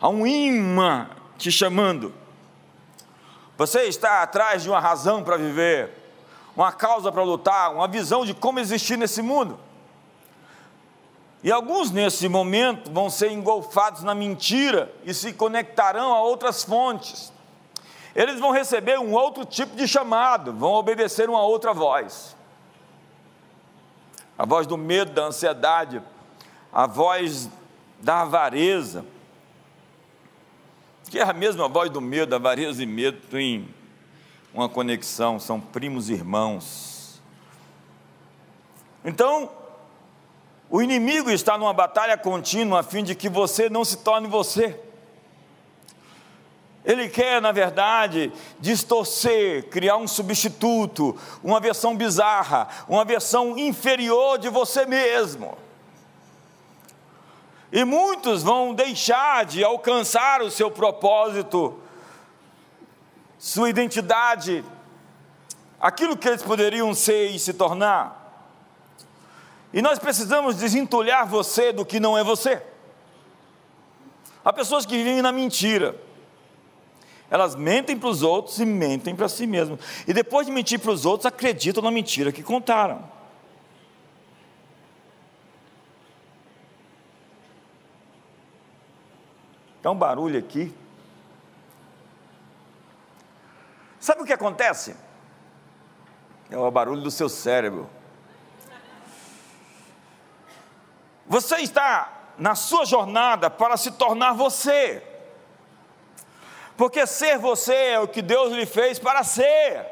[0.00, 2.14] Há um imã te chamando.
[3.56, 5.90] Você está atrás de uma razão para viver,
[6.54, 9.58] uma causa para lutar, uma visão de como existir nesse mundo.
[11.42, 17.32] E alguns nesse momento vão ser engolfados na mentira e se conectarão a outras fontes.
[18.14, 22.34] Eles vão receber um outro tipo de chamado, vão obedecer uma outra voz.
[24.38, 26.02] A voz do medo, da ansiedade,
[26.72, 27.48] a voz
[28.00, 29.04] da avareza,
[31.08, 33.68] que é a mesma voz do medo, avareza e medo tem
[34.52, 37.20] uma conexão, são primos irmãos.
[39.04, 39.50] Então,
[40.68, 44.80] o inimigo está numa batalha contínua a fim de que você não se torne você.
[46.84, 54.48] Ele quer, na verdade, distorcer, criar um substituto, uma versão bizarra, uma versão inferior de
[54.48, 55.56] você mesmo.
[57.76, 61.78] E muitos vão deixar de alcançar o seu propósito,
[63.38, 64.64] sua identidade,
[65.78, 68.48] aquilo que eles poderiam ser e se tornar.
[69.74, 72.62] E nós precisamos desentulhar você do que não é você.
[74.42, 75.94] Há pessoas que vivem na mentira.
[77.30, 79.78] Elas mentem para os outros e mentem para si mesmas.
[80.08, 83.04] E depois de mentir para os outros, acreditam na mentira que contaram.
[89.86, 90.74] Está um barulho aqui.
[94.00, 94.96] Sabe o que acontece?
[96.50, 97.88] É o barulho do seu cérebro.
[101.24, 105.06] Você está na sua jornada para se tornar você.
[106.76, 109.86] Porque ser você é o que Deus lhe fez para ser.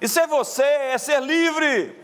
[0.00, 1.99] E ser você é ser livre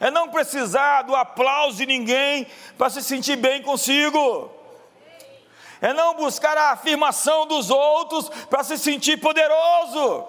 [0.00, 4.50] é não precisar do aplauso de ninguém para se sentir bem consigo,
[5.80, 10.26] é não buscar a afirmação dos outros para se sentir poderoso,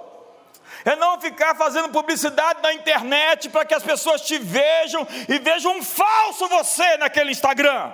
[0.84, 5.78] é não ficar fazendo publicidade na internet para que as pessoas te vejam e vejam
[5.78, 7.92] um falso você naquele Instagram.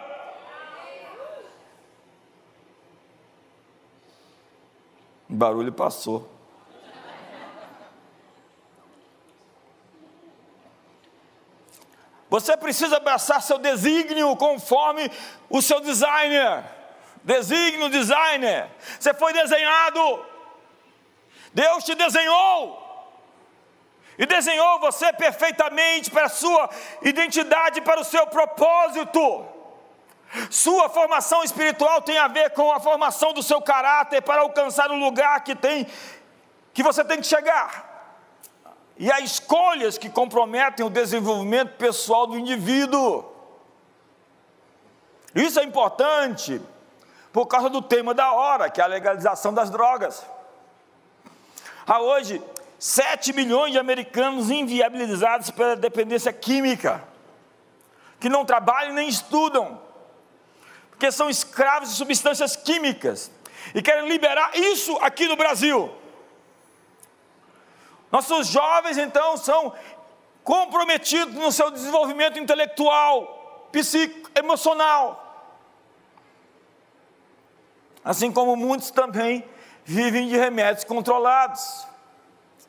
[5.30, 6.41] O barulho passou.
[12.32, 15.11] Você precisa abraçar seu desígnio conforme
[15.49, 16.63] o seu designer.
[17.21, 18.69] Desígnio, designer.
[18.97, 20.25] Você foi desenhado.
[21.53, 22.79] Deus te desenhou.
[24.17, 26.69] E desenhou você perfeitamente para a sua
[27.01, 29.45] identidade, para o seu propósito.
[30.49, 34.95] Sua formação espiritual tem a ver com a formação do seu caráter para alcançar o
[34.95, 35.86] lugar que tem
[36.73, 37.91] que você tem que chegar.
[39.02, 43.26] E há escolhas que comprometem o desenvolvimento pessoal do indivíduo.
[45.34, 46.62] Isso é importante
[47.34, 50.24] por causa do tema da hora, que é a legalização das drogas.
[51.88, 52.39] Há hoje
[52.78, 57.04] 7 milhões de americanos inviabilizados pela dependência química,
[58.20, 59.82] que não trabalham nem estudam,
[60.91, 63.32] porque são escravos de substâncias químicas
[63.74, 65.91] e querem liberar isso aqui no Brasil.
[68.12, 69.74] Nossos jovens, então, são
[70.43, 75.18] comprometidos no seu desenvolvimento intelectual, psíquico, emocional.
[78.03, 79.47] Assim como muitos também
[79.86, 81.88] vivem de remédios controlados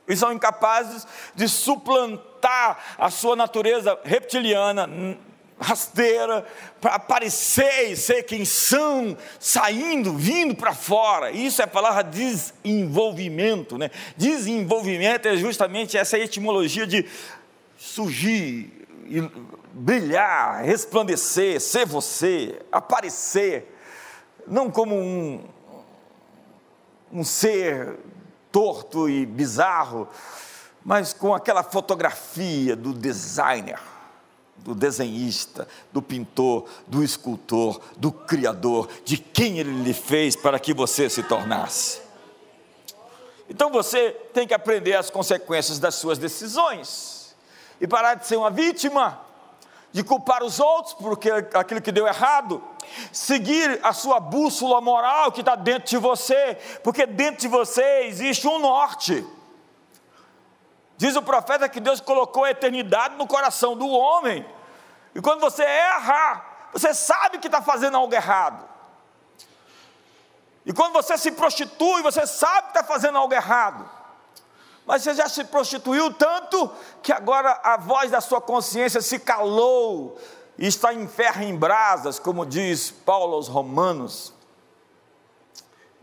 [0.07, 4.89] e são incapazes de suplantar a sua natureza reptiliana,
[5.63, 6.45] rasteira,
[6.81, 11.31] para aparecer e ser quem são, saindo, vindo para fora.
[11.31, 13.91] Isso é a palavra desenvolvimento, né?
[14.17, 17.07] Desenvolvimento é justamente essa etimologia de
[17.77, 18.87] surgir,
[19.73, 23.75] brilhar, resplandecer, ser você, aparecer,
[24.47, 25.45] não como um,
[27.13, 27.99] um ser
[28.51, 30.09] torto e bizarro,
[30.85, 33.79] mas com aquela fotografia do designer
[34.65, 40.73] do desenhista, do pintor, do escultor, do criador, de quem ele lhe fez para que
[40.73, 42.01] você se tornasse.
[43.49, 47.35] Então você tem que aprender as consequências das suas decisões
[47.81, 49.21] e parar de ser uma vítima,
[49.91, 52.63] de culpar os outros porque aquilo que deu errado,
[53.13, 58.47] seguir a sua bússola moral que está dentro de você, porque dentro de você existe
[58.47, 59.25] um norte.
[61.03, 64.47] Diz o profeta que Deus colocou a eternidade no coração do homem.
[65.13, 68.65] E quando você erra, você sabe que está fazendo algo errado.
[70.65, 73.91] E quando você se prostitui, você sabe que está fazendo algo errado.
[74.87, 76.71] Mas você já se prostituiu tanto
[77.03, 80.17] que agora a voz da sua consciência se calou
[80.57, 84.33] e está em ferro em brasas, como diz Paulo aos Romanos.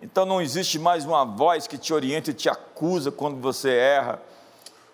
[0.01, 4.27] Então não existe mais uma voz que te orienta e te acusa quando você erra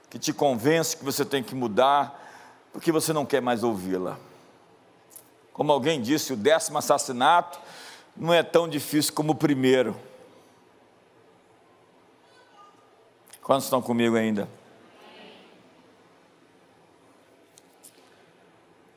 [0.10, 2.22] que te convence que você tem que mudar,
[2.72, 4.18] porque você não quer mais ouvi-la.
[5.54, 7.60] Como alguém disse, o décimo assassinato
[8.16, 9.96] não é tão difícil como o primeiro.
[13.42, 14.50] Quantos estão comigo ainda?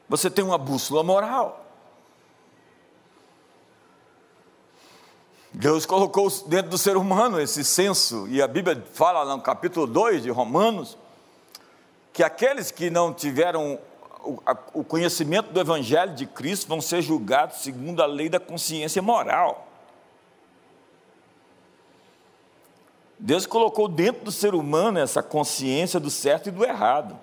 [0.09, 1.68] Você tem uma bússola moral.
[5.59, 10.23] Deus colocou dentro do ser humano esse senso, e a Bíblia fala no capítulo 2
[10.23, 10.97] de Romanos,
[12.13, 13.77] que aqueles que não tiveram
[14.73, 19.67] o conhecimento do Evangelho de Cristo vão ser julgados segundo a lei da consciência moral.
[23.19, 27.19] Deus colocou dentro do ser humano essa consciência do certo e do errado.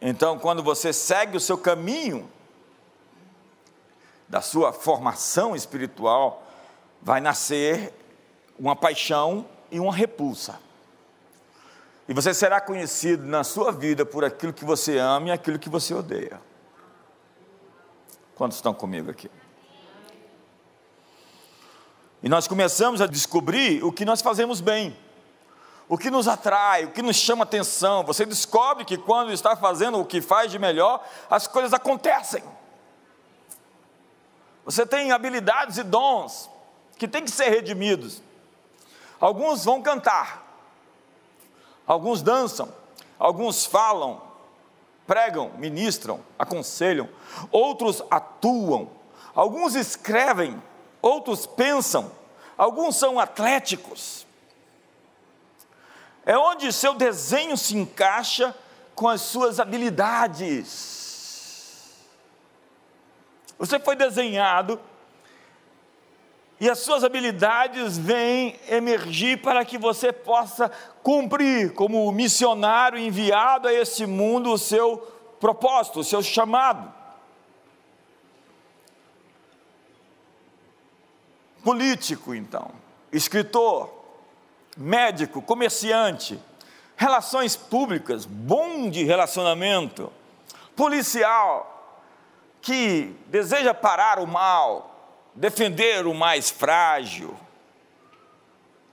[0.00, 2.30] Então, quando você segue o seu caminho,
[4.28, 6.42] da sua formação espiritual,
[7.00, 7.94] vai nascer
[8.58, 10.60] uma paixão e uma repulsa.
[12.08, 15.68] E você será conhecido na sua vida por aquilo que você ama e aquilo que
[15.68, 16.40] você odeia.
[18.34, 19.30] Quantos estão comigo aqui?
[22.22, 24.96] E nós começamos a descobrir o que nós fazemos bem,
[25.88, 28.02] o que nos atrai, o que nos chama atenção.
[28.04, 32.42] Você descobre que quando está fazendo o que faz de melhor, as coisas acontecem.
[34.68, 36.50] Você tem habilidades e dons
[36.98, 38.20] que têm que ser redimidos.
[39.18, 40.46] Alguns vão cantar,
[41.86, 42.70] alguns dançam,
[43.18, 44.20] alguns falam,
[45.06, 47.08] pregam, ministram, aconselham,
[47.50, 48.90] outros atuam,
[49.34, 50.62] alguns escrevem,
[51.00, 52.12] outros pensam,
[52.54, 54.26] alguns são atléticos.
[56.26, 58.54] É onde seu desenho se encaixa
[58.94, 60.97] com as suas habilidades.
[63.58, 64.80] Você foi desenhado
[66.60, 70.70] e as suas habilidades vêm emergir para que você possa
[71.02, 74.98] cumprir, como missionário enviado a esse mundo, o seu
[75.38, 76.92] propósito, o seu chamado.
[81.62, 82.70] Político, então,
[83.12, 83.92] escritor,
[84.76, 86.40] médico, comerciante,
[86.96, 90.12] relações públicas, bom de relacionamento,
[90.74, 91.77] policial,
[92.60, 97.36] que deseja parar o mal, defender o mais frágil,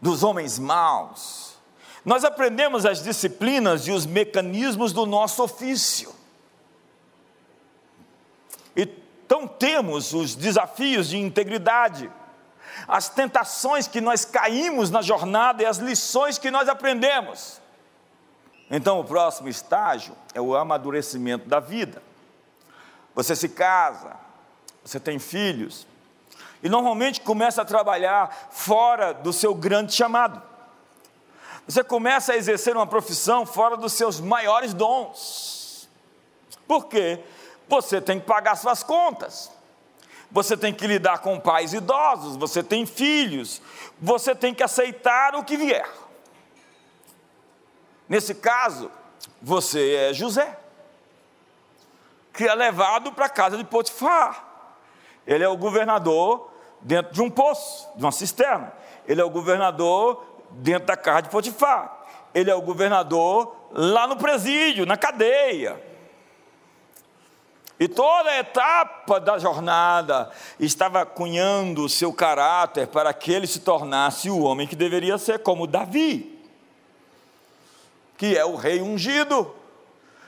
[0.01, 1.55] dos homens maus.
[2.03, 6.13] Nós aprendemos as disciplinas e os mecanismos do nosso ofício.
[8.75, 12.11] Então temos os desafios de integridade,
[12.87, 17.59] as tentações que nós caímos na jornada e as lições que nós aprendemos.
[18.69, 22.01] Então, o próximo estágio é o amadurecimento da vida.
[23.15, 24.15] Você se casa,
[24.83, 25.87] você tem filhos,
[26.61, 30.41] e normalmente começa a trabalhar fora do seu grande chamado.
[31.67, 35.89] Você começa a exercer uma profissão fora dos seus maiores dons.
[36.67, 37.23] Por quê?
[37.67, 39.51] Você tem que pagar suas contas.
[40.31, 43.61] Você tem que lidar com pais idosos, você tem filhos,
[44.01, 45.89] você tem que aceitar o que vier.
[48.09, 48.91] Nesse caso,
[49.41, 50.59] você é José,
[52.35, 54.43] que é levado para a casa de Potifar.
[55.25, 58.71] Ele é o governador dentro de um poço, de uma cisterna.
[59.07, 62.05] Ele é o governador dentro da casa de Potifar.
[62.33, 65.81] Ele é o governador lá no presídio, na cadeia.
[67.79, 73.59] E toda a etapa da jornada estava cunhando o seu caráter para que ele se
[73.59, 76.35] tornasse o homem que deveria ser, como Davi
[78.17, 79.53] que é o rei ungido,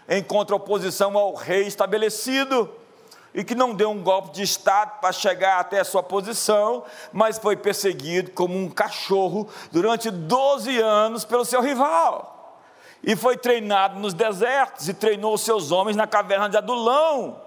[0.07, 2.69] em contraposição ao rei estabelecido,
[3.33, 6.83] e que não deu um golpe de Estado para chegar até a sua posição,
[7.13, 12.59] mas foi perseguido como um cachorro durante 12 anos pelo seu rival.
[13.03, 17.39] E foi treinado nos desertos, e treinou seus homens na caverna de Adulão,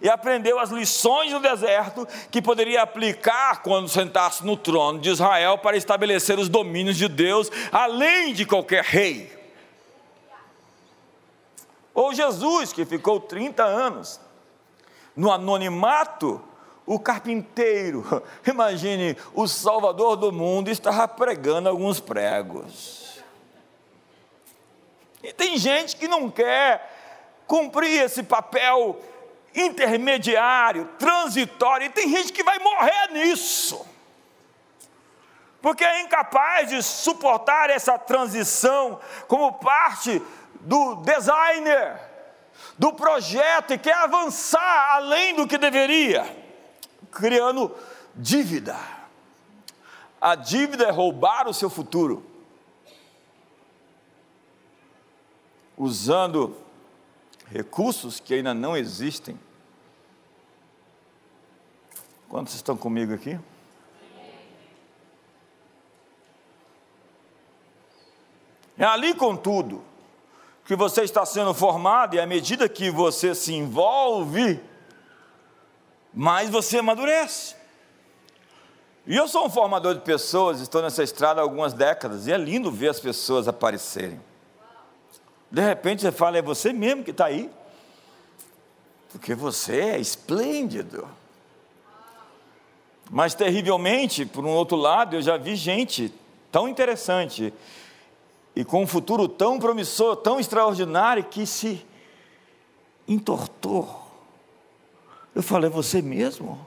[0.00, 5.58] e aprendeu as lições no deserto que poderia aplicar quando sentasse no trono de Israel
[5.58, 9.43] para estabelecer os domínios de Deus, além de qualquer rei.
[11.94, 14.20] Ou Jesus, que ficou 30 anos
[15.14, 16.42] no anonimato,
[16.84, 18.04] o carpinteiro,
[18.44, 23.22] imagine, o salvador do mundo estava pregando alguns pregos.
[25.22, 26.92] E tem gente que não quer
[27.46, 29.00] cumprir esse papel
[29.54, 33.86] intermediário, transitório, e tem gente que vai morrer nisso.
[35.62, 40.20] Porque é incapaz de suportar essa transição como parte
[40.60, 42.00] do designer,
[42.78, 46.24] do projeto e quer avançar além do que deveria,
[47.10, 47.74] criando
[48.14, 48.76] dívida.
[50.20, 52.24] A dívida é roubar o seu futuro,
[55.76, 56.56] usando
[57.46, 59.38] recursos que ainda não existem.
[62.28, 63.38] Quantos estão comigo aqui?
[68.76, 69.84] É ali, contudo,
[70.64, 74.58] que você está sendo formado, e à medida que você se envolve,
[76.12, 77.54] mais você amadurece.
[79.06, 82.38] E eu sou um formador de pessoas, estou nessa estrada há algumas décadas, e é
[82.38, 84.18] lindo ver as pessoas aparecerem.
[85.50, 87.50] De repente você fala, é você mesmo que está aí,
[89.10, 91.06] porque você é esplêndido.
[93.10, 96.12] Mas terrivelmente, por um outro lado, eu já vi gente
[96.50, 97.52] tão interessante
[98.56, 101.84] e com um futuro tão promissor, tão extraordinário, que se
[103.06, 104.02] entortou.
[105.34, 106.64] Eu falei, é você mesmo?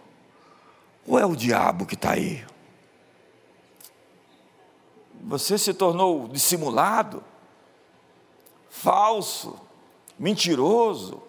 [1.08, 2.46] Ou é o diabo que está aí?
[5.22, 7.24] Você se tornou dissimulado,
[8.70, 9.60] falso,
[10.20, 11.22] mentiroso,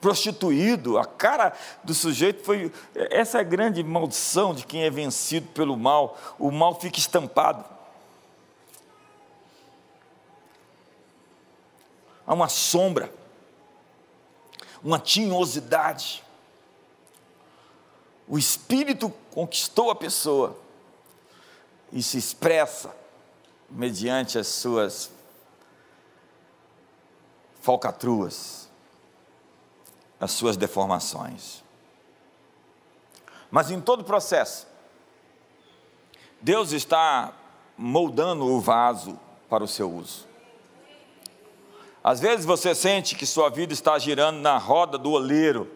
[0.00, 1.52] prostituído, a cara
[1.84, 2.72] do sujeito foi.
[2.94, 7.79] Essa é a grande maldição de quem é vencido pelo mal, o mal fica estampado.
[12.26, 13.12] Há uma sombra,
[14.82, 16.24] uma tinhosidade.
[18.26, 20.56] O espírito conquistou a pessoa
[21.92, 22.94] e se expressa
[23.68, 25.10] mediante as suas
[27.60, 28.68] falcatruas,
[30.18, 31.62] as suas deformações.
[33.50, 34.66] Mas em todo o processo,
[36.40, 37.34] Deus está
[37.76, 39.18] moldando o vaso
[39.48, 40.29] para o seu uso.
[42.02, 45.70] Às vezes você sente que sua vida está girando na roda do oleiro.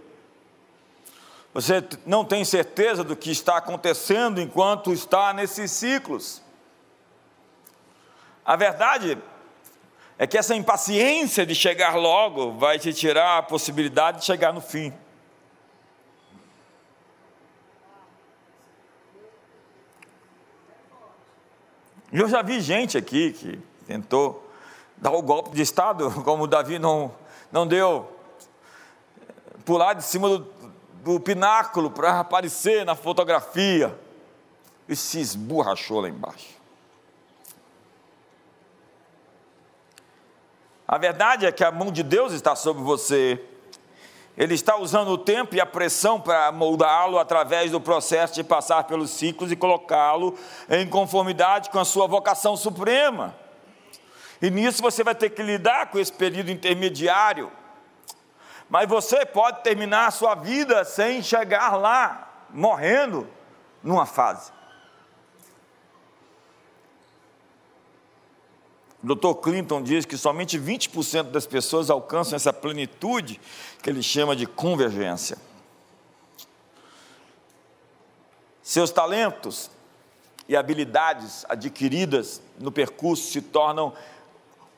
[1.53, 6.43] Você não tem certeza do que está acontecendo enquanto está nesses ciclos.
[8.45, 9.19] A verdade
[10.19, 14.61] é que essa impaciência de chegar logo vai te tirar a possibilidade de chegar no
[14.61, 14.93] fim.
[22.13, 24.44] Eu já vi gente aqui que tentou
[24.97, 27.13] dar o golpe de Estado, como Davi não,
[27.51, 28.09] não deu,
[29.65, 30.47] pular de cima do,
[31.03, 33.99] do pináculo para aparecer na fotografia
[34.89, 36.55] e se esborrachou lá embaixo.
[40.87, 43.43] A verdade é que a mão de Deus está sobre você.
[44.37, 48.85] Ele está usando o tempo e a pressão para moldá-lo através do processo de passar
[48.85, 50.37] pelos ciclos e colocá-lo
[50.69, 53.35] em conformidade com a sua vocação suprema.
[54.45, 57.51] E nisso você vai ter que lidar com esse período intermediário.
[58.69, 63.27] Mas você pode terminar a sua vida sem chegar lá, morrendo
[63.83, 64.53] numa fase.
[69.03, 69.33] O Dr.
[69.41, 73.41] Clinton diz que somente 20% das pessoas alcançam essa plenitude
[73.83, 75.39] que ele chama de convergência.
[78.63, 79.71] Seus talentos
[80.47, 83.95] e habilidades adquiridas no percurso se tornam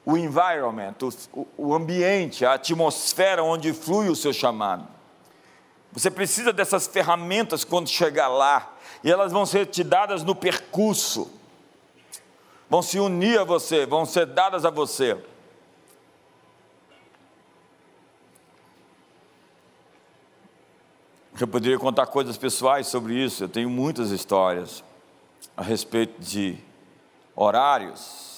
[0.07, 0.95] o environment,
[1.35, 4.87] o, o ambiente, a atmosfera onde flui o seu chamado.
[5.93, 11.31] Você precisa dessas ferramentas quando chegar lá, e elas vão ser te dadas no percurso
[12.69, 15.17] vão se unir a você, vão ser dadas a você.
[21.39, 24.83] Eu poderia contar coisas pessoais sobre isso, eu tenho muitas histórias
[25.57, 26.57] a respeito de
[27.35, 28.36] horários,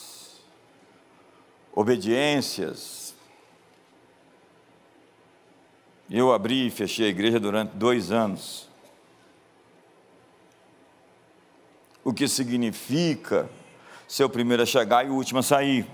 [1.79, 3.14] obediências.
[6.11, 8.68] Eu abri e fechei a igreja durante dois anos.
[12.03, 13.49] O que significa
[14.09, 15.87] ser o primeiro a chegar e o último a sair.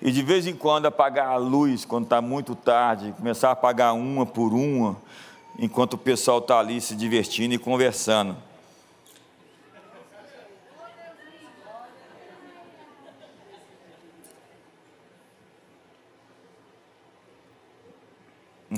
[0.00, 3.92] E de vez em quando apagar a luz quando está muito tarde, começar a apagar
[3.92, 4.96] uma por uma,
[5.58, 8.34] enquanto o pessoal está ali se divertindo e conversando.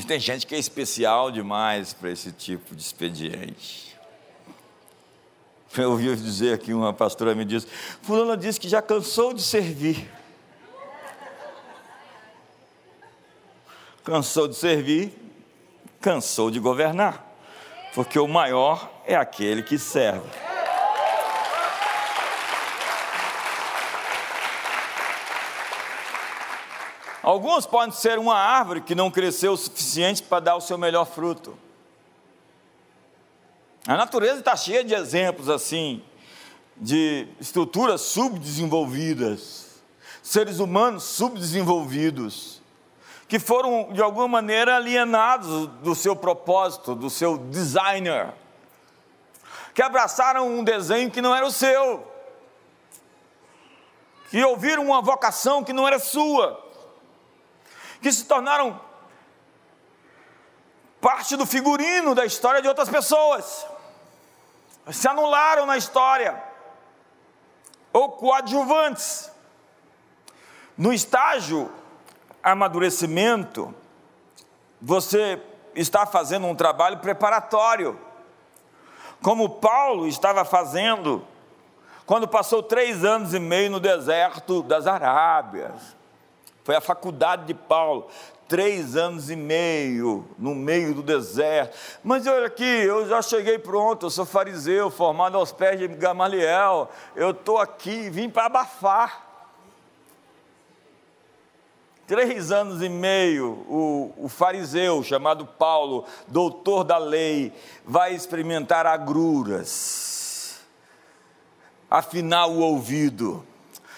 [0.06, 3.88] Tem gente que é especial demais para esse tipo de expediente.
[5.76, 7.66] Eu ouvi dizer aqui, uma pastora me disse:
[8.02, 10.10] Fulana disse que já cansou de servir.
[14.02, 15.12] Cansou de servir,
[16.00, 17.26] cansou de governar,
[17.94, 20.26] porque o maior é aquele que serve.
[27.28, 31.04] Alguns podem ser uma árvore que não cresceu o suficiente para dar o seu melhor
[31.04, 31.58] fruto.
[33.86, 36.02] A natureza está cheia de exemplos assim,
[36.74, 39.82] de estruturas subdesenvolvidas,
[40.22, 42.62] seres humanos subdesenvolvidos,
[43.28, 48.32] que foram de alguma maneira alienados do seu propósito, do seu designer,
[49.74, 52.10] que abraçaram um desenho que não era o seu,
[54.30, 56.67] que ouviram uma vocação que não era sua,
[58.00, 58.80] que se tornaram
[61.00, 63.66] parte do figurino da história de outras pessoas
[64.92, 66.42] se anularam na história,
[67.92, 69.30] ou coadjuvantes.
[70.76, 71.70] No estágio
[72.42, 73.74] amadurecimento,
[74.80, 75.42] você
[75.74, 77.98] está fazendo um trabalho preparatório,
[79.22, 81.26] como Paulo estava fazendo
[82.06, 85.97] quando passou três anos e meio no deserto das Arábias.
[86.68, 88.08] Foi a faculdade de Paulo
[88.46, 91.74] três anos e meio no meio do deserto.
[92.04, 96.90] Mas olha aqui, eu já cheguei pronto, eu sou fariseu, formado aos pés de Gamaliel,
[97.16, 99.48] eu estou aqui, vim para abafar.
[102.06, 107.50] Três anos e meio, o, o fariseu chamado Paulo, doutor da lei,
[107.82, 110.60] vai experimentar agruras,
[111.90, 113.42] afinar o ouvido,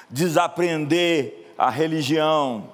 [0.09, 2.71] desaprender a religião,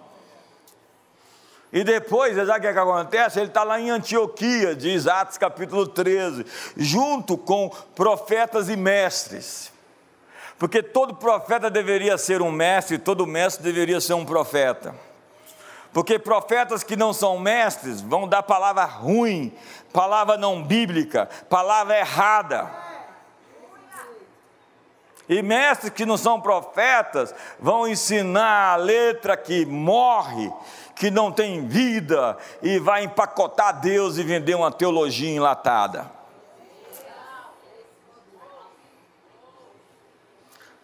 [1.73, 3.39] e depois, sabe o que, é acontece?
[3.39, 9.73] Ele está lá em Antioquia, diz Atos capítulo 13, junto com profetas e mestres.
[10.59, 14.95] Porque todo profeta deveria ser um mestre, todo mestre deveria ser um profeta.
[15.93, 19.53] Porque profetas que não são mestres vão dar palavra ruim,
[19.93, 22.86] palavra não bíblica, palavra errada.
[25.29, 30.53] E mestres que não são profetas vão ensinar a letra que morre,
[30.95, 36.11] que não tem vida e vai empacotar Deus e vender uma teologia enlatada.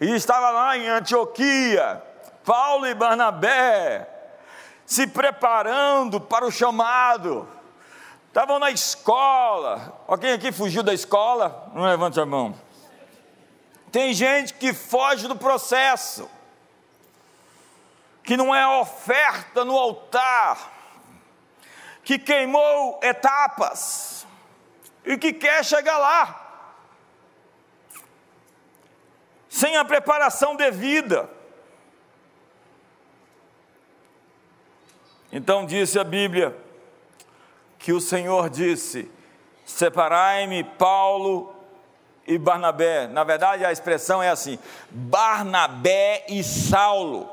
[0.01, 2.03] E estava lá em Antioquia,
[2.45, 4.09] Paulo e Barnabé,
[4.85, 7.49] se preparando para o chamado.
[8.27, 10.01] Estavam na escola.
[10.09, 11.71] Alguém aqui fugiu da escola?
[11.73, 12.53] Não levante a mão.
[13.93, 16.29] Tem gente que foge do processo,
[18.25, 20.73] que não é oferta no altar,
[22.03, 24.27] que queimou etapas
[25.05, 26.39] e que quer chegar lá,
[29.51, 31.29] sem a preparação devida.
[35.31, 36.57] Então disse a Bíblia
[37.79, 39.11] que o Senhor disse:
[39.67, 41.62] Separai-me, Paulo
[42.27, 43.07] e Barnabé.
[43.09, 44.59] Na verdade, a expressão é assim:
[44.91, 47.29] Barnabé e Saulo,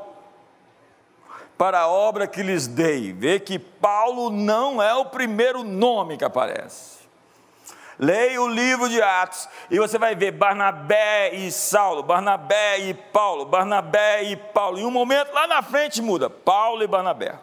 [1.57, 3.13] para a obra que lhes dei.
[3.13, 6.99] Vê que Paulo não é o primeiro nome que aparece.
[8.01, 13.45] Leia o livro de Atos e você vai ver Barnabé e Saulo, Barnabé e Paulo,
[13.45, 14.79] Barnabé e Paulo.
[14.79, 17.35] Em um momento lá na frente muda, Paulo e Barnabé.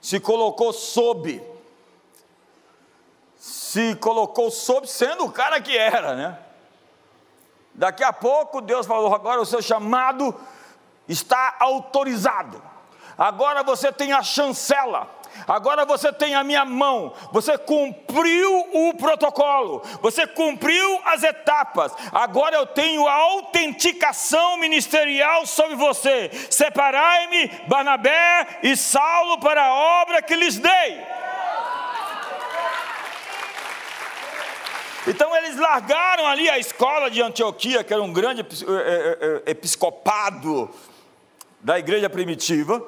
[0.00, 1.42] Se colocou sob
[3.76, 6.38] se colocou sob sendo o cara que era, né?
[7.74, 10.34] Daqui a pouco Deus falou: agora o seu chamado
[11.06, 12.62] está autorizado.
[13.18, 15.10] Agora você tem a chancela.
[15.46, 17.12] Agora você tem a minha mão.
[17.32, 19.82] Você cumpriu o protocolo.
[20.00, 21.92] Você cumpriu as etapas.
[22.12, 26.30] Agora eu tenho a autenticação ministerial sobre você.
[26.50, 31.25] Separai-me, Barnabé e Saulo, para a obra que lhes dei.
[35.06, 39.50] Então eles largaram ali a escola de Antioquia, que era um grande eh, eh, eh,
[39.52, 40.68] episcopado
[41.60, 42.84] da igreja primitiva,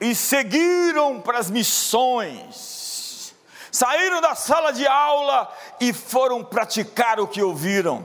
[0.00, 3.32] e seguiram para as missões.
[3.70, 5.50] Saíram da sala de aula
[5.80, 8.04] e foram praticar o que ouviram.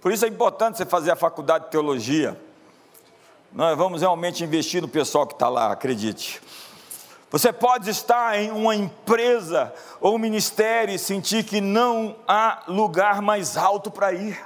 [0.00, 2.40] Por isso é importante você fazer a faculdade de teologia.
[3.52, 6.40] Nós vamos realmente investir no pessoal que está lá, acredite.
[7.30, 13.56] Você pode estar em uma empresa ou ministério e sentir que não há lugar mais
[13.56, 14.42] alto para ir.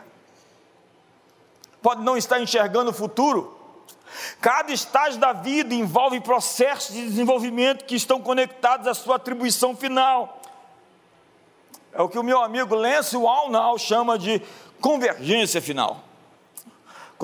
[1.80, 3.58] Pode não estar enxergando o futuro.
[4.40, 10.40] Cada estágio da vida envolve processos de desenvolvimento que estão conectados à sua atribuição final.
[11.92, 14.42] É o que o meu amigo Lance Walnall chama de
[14.80, 16.02] convergência final.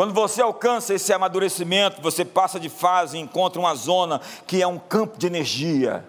[0.00, 4.66] Quando você alcança esse amadurecimento, você passa de fase e encontra uma zona que é
[4.66, 6.08] um campo de energia,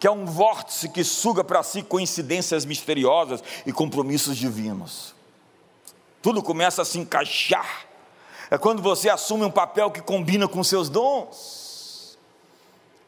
[0.00, 5.14] que é um vórtice que suga para si coincidências misteriosas e compromissos divinos.
[6.20, 7.86] Tudo começa a se encaixar.
[8.50, 12.18] É quando você assume um papel que combina com seus dons.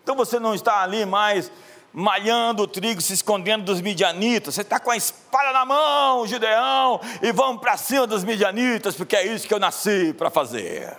[0.05, 1.51] Então você não está ali mais
[1.99, 4.55] malhando o trigo, se escondendo dos midianitas.
[4.55, 9.17] Você está com a espada na mão, Gideão, e vamos para cima dos midianitas, porque
[9.17, 10.95] é isso que eu nasci para fazer.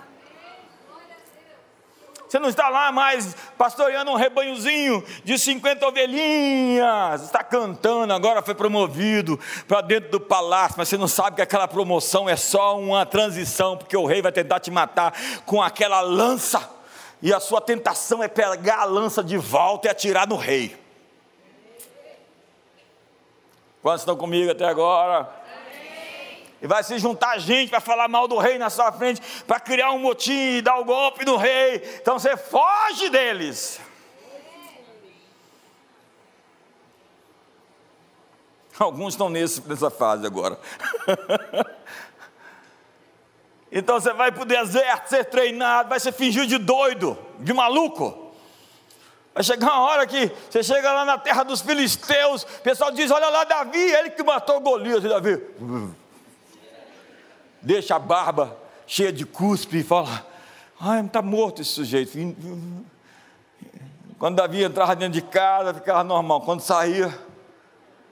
[2.27, 8.55] Você não está lá mais pastoreando um rebanhozinho de 50 ovelhinhas, está cantando, agora foi
[8.55, 13.05] promovido para dentro do palácio, mas você não sabe que aquela promoção é só uma
[13.05, 15.13] transição, porque o rei vai tentar te matar
[15.45, 16.67] com aquela lança,
[17.21, 20.86] e a sua tentação é pegar a lança de volta e atirar no rei.
[23.87, 25.33] Quantos estão comigo até agora?
[26.61, 29.93] E vai se juntar gente para falar mal do rei na sua frente, para criar
[29.93, 31.81] um motim e dar o um golpe no rei.
[32.01, 33.79] Então você foge deles.
[38.77, 40.59] Alguns estão nesse, nessa fase agora.
[43.71, 48.26] então você vai para o deserto ser treinado, vai ser fingido de doido, de maluco.
[49.37, 53.11] Vai chegar uma hora que você chega lá na terra dos filisteus, o pessoal diz:
[53.11, 55.03] Olha lá, Davi, ele que matou Golias.
[55.03, 55.39] E Davi
[57.61, 58.57] deixa a barba
[58.87, 60.25] cheia de cuspe e fala:
[60.79, 62.17] Ai, está morto esse sujeito.
[64.17, 66.41] Quando Davi entrava dentro de casa, ficava normal.
[66.41, 67.15] Quando saía,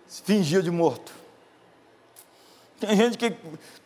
[0.08, 1.12] fingia de morto.
[2.80, 3.34] Tem gente que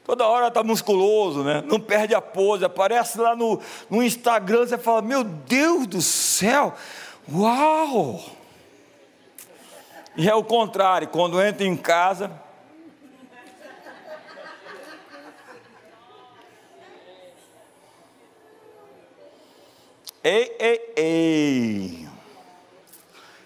[0.04, 1.64] toda hora está musculoso, né?
[1.66, 6.76] não perde a pose, aparece lá no, no Instagram, você fala: Meu Deus do céu,
[7.32, 8.19] Uau!
[10.17, 12.32] E é o contrário, quando entra em casa.
[20.23, 22.09] Ei, ei, ei.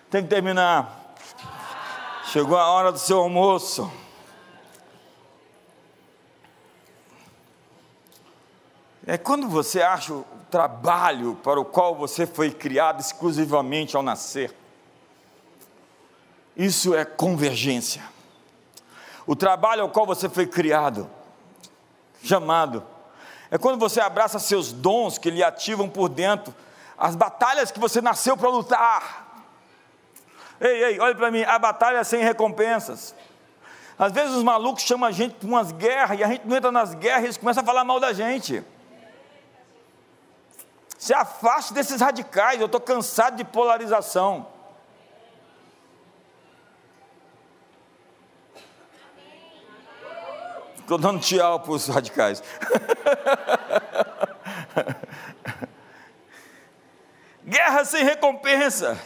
[0.09, 1.15] Tem que terminar.
[2.25, 3.91] Chegou a hora do seu almoço.
[9.05, 10.23] É quando você acha
[10.53, 14.55] trabalho para o qual você foi criado exclusivamente ao nascer.
[16.55, 18.03] Isso é convergência.
[19.25, 21.09] O trabalho ao qual você foi criado,
[22.23, 22.83] chamado,
[23.49, 26.53] é quando você abraça seus dons que lhe ativam por dentro,
[26.95, 29.45] as batalhas que você nasceu para lutar.
[30.61, 33.15] Ei, ei, olhe para mim, a batalha sem recompensas.
[33.97, 36.71] Às vezes os malucos chamam a gente para umas guerras e a gente não entra
[36.71, 38.63] nas guerras e eles começam a falar mal da gente.
[41.03, 44.47] Se afaste desses radicais, eu estou cansado de polarização.
[50.79, 52.41] Estou dando tchau para os radicais.
[57.43, 58.97] Guerra sem recompensa.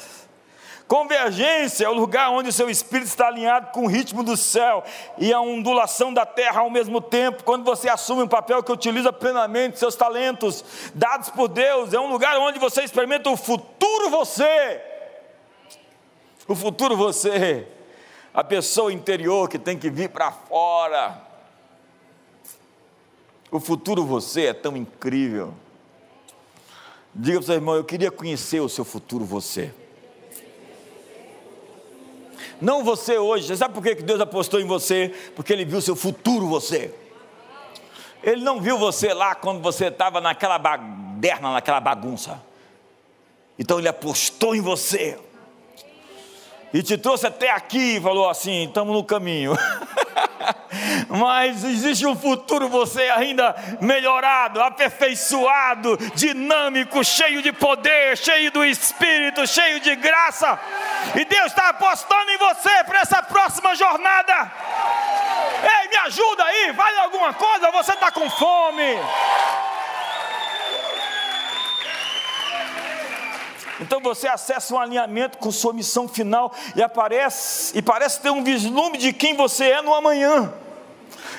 [0.88, 4.82] Convergência é o lugar onde o seu espírito está alinhado com o ritmo do céu
[5.18, 7.44] e a ondulação da terra ao mesmo tempo.
[7.44, 10.64] Quando você assume um papel que utiliza plenamente seus talentos
[10.96, 14.82] dados por Deus, é um lugar onde você experimenta o futuro você.
[16.48, 17.68] O futuro você,
[18.34, 21.22] a pessoa interior que tem que vir para fora.
[23.52, 25.54] O futuro você é tão incrível.
[27.14, 29.74] Diga para o seu irmão, eu queria conhecer o seu futuro você.
[32.62, 33.48] Não você hoje.
[33.48, 35.14] Você sabe por que Deus apostou em você?
[35.36, 36.94] Porque Ele viu seu futuro você.
[38.24, 42.42] Ele não viu você lá quando você estava naquela baderna, naquela bagunça.
[43.58, 45.18] Então Ele apostou em você.
[46.74, 49.54] E te trouxe até aqui e falou assim: estamos no caminho.
[51.10, 59.48] mas existe um futuro você ainda melhorado, aperfeiçoado, dinâmico, cheio de poder, cheio do Espírito,
[59.48, 60.60] cheio de graça.
[61.16, 64.52] E Deus está apostando em você para essa próxima jornada.
[65.64, 67.72] Ei, me ajuda aí, vale alguma coisa?
[67.72, 68.98] Você está com fome?
[73.80, 78.44] Então você acessa um alinhamento com sua missão final e aparece e parece ter um
[78.44, 80.52] vislumbre de quem você é no amanhã.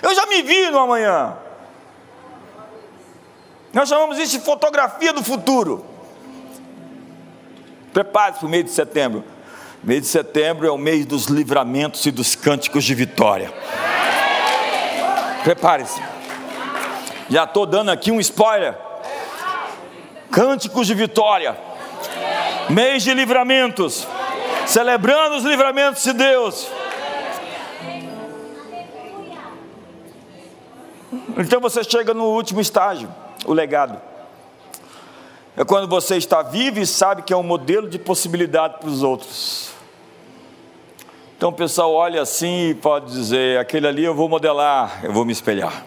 [0.02, 1.36] Eu já me vi no amanhã.
[3.72, 5.84] Nós chamamos isso de fotografia do futuro.
[7.92, 9.24] Prepare-se para o mês de setembro.
[9.82, 13.52] mês de setembro é o mês dos livramentos e dos cânticos de vitória.
[15.44, 16.02] Prepare-se.
[17.30, 18.74] Já estou dando aqui um spoiler.
[20.30, 21.68] Cânticos de vitória
[22.68, 24.06] mês de livramentos,
[24.66, 26.68] celebrando os livramentos de Deus.
[31.38, 33.08] Então você chega no último estágio,
[33.46, 34.00] o legado.
[35.56, 39.02] É quando você está vivo e sabe que é um modelo de possibilidade para os
[39.04, 39.70] outros.
[41.36, 45.24] Então o pessoal olha assim e pode dizer: aquele ali eu vou modelar, eu vou
[45.24, 45.84] me espelhar.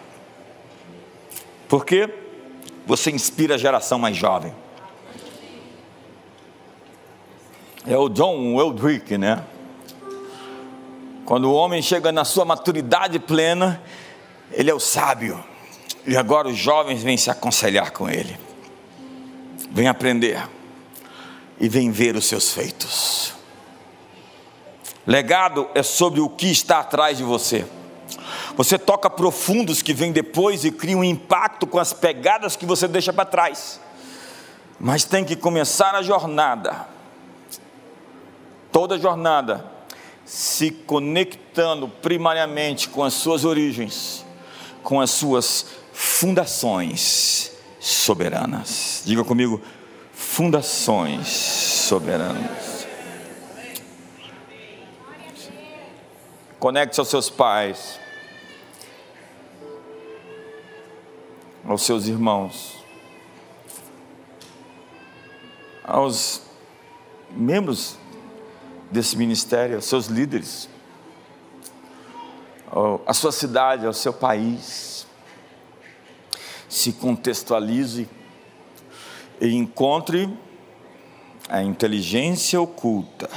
[1.68, 2.08] Por quê?
[2.86, 4.54] Você inspira a geração mais jovem.
[7.86, 9.42] é o John Eldrick, né?
[11.24, 13.82] Quando o homem chega na sua maturidade plena,
[14.52, 15.42] ele é o sábio.
[16.06, 18.38] E agora os jovens vêm se aconselhar com ele.
[19.70, 20.42] Vem aprender
[21.60, 23.32] e vem ver os seus feitos.
[25.06, 27.64] Legado é sobre o que está atrás de você.
[28.56, 32.86] Você toca profundos que vêm depois e cria um impacto com as pegadas que você
[32.86, 33.80] deixa para trás.
[34.78, 36.92] Mas tem que começar a jornada
[38.72, 39.64] toda jornada
[40.24, 44.21] se conectando primariamente com as suas origens,
[44.82, 49.02] com as suas fundações soberanas.
[49.04, 49.60] Diga comigo,
[50.12, 52.86] fundações soberanas.
[56.58, 57.98] Conecte-se aos seus pais,
[61.64, 62.84] aos seus irmãos,
[65.82, 66.42] aos
[67.30, 67.96] membros
[68.92, 70.68] desse ministério, aos seus líderes,
[73.06, 75.06] à sua cidade, ao seu país.
[76.68, 78.08] Se contextualize
[79.40, 80.32] e encontre
[81.48, 83.28] a inteligência oculta,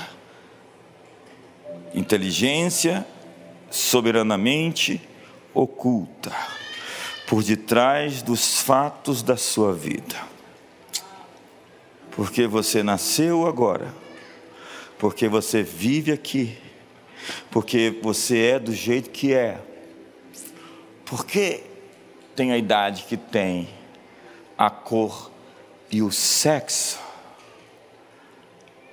[1.94, 3.06] inteligência
[3.70, 5.02] soberanamente
[5.54, 6.32] oculta,
[7.28, 10.16] por detrás dos fatos da sua vida.
[12.12, 14.06] Porque você nasceu agora
[14.98, 16.58] porque você vive aqui,
[17.50, 19.60] porque você é do jeito que é,
[21.06, 21.64] porque
[22.36, 23.70] tem a idade que tem,
[24.58, 25.32] a cor
[25.92, 27.00] e o sexo.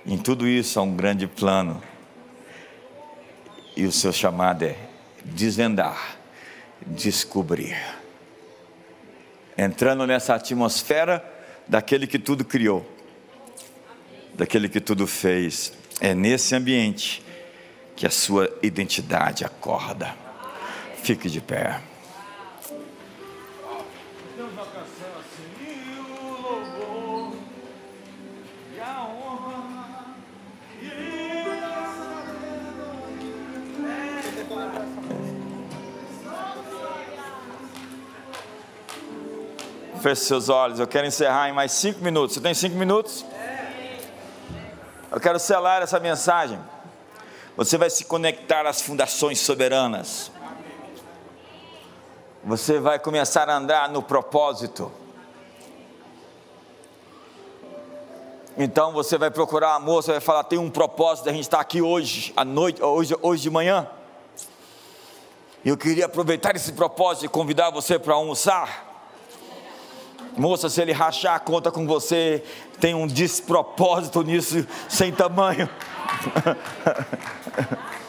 [0.04, 1.82] Em tudo isso há um grande plano,
[3.76, 4.76] e o seu chamado é
[5.24, 6.16] desvendar,
[6.86, 7.76] descobrir.
[9.56, 11.24] Entrando nessa atmosfera
[11.68, 12.86] daquele que tudo criou,
[14.34, 17.22] daquele que tudo fez é nesse ambiente
[17.96, 20.14] que a sua identidade acorda.
[21.02, 21.80] Fique de pé.
[40.02, 42.34] Feche seus olhos, eu quero encerrar em mais cinco minutos.
[42.34, 43.24] Você tem cinco minutos?
[45.12, 46.58] Eu quero selar essa mensagem.
[47.56, 50.30] Você vai se conectar às fundações soberanas.
[52.44, 54.90] Você vai começar a andar no propósito.
[58.56, 61.80] Então você vai procurar a moça, vai falar: tem um propósito, a gente estar aqui
[61.80, 63.88] hoje, à noite, hoje, hoje de manhã.
[65.64, 68.90] Eu queria aproveitar esse propósito e convidar você para almoçar.
[70.36, 72.42] Moça, se ele rachar a conta com você,
[72.80, 75.68] tem um despropósito nisso sem tamanho.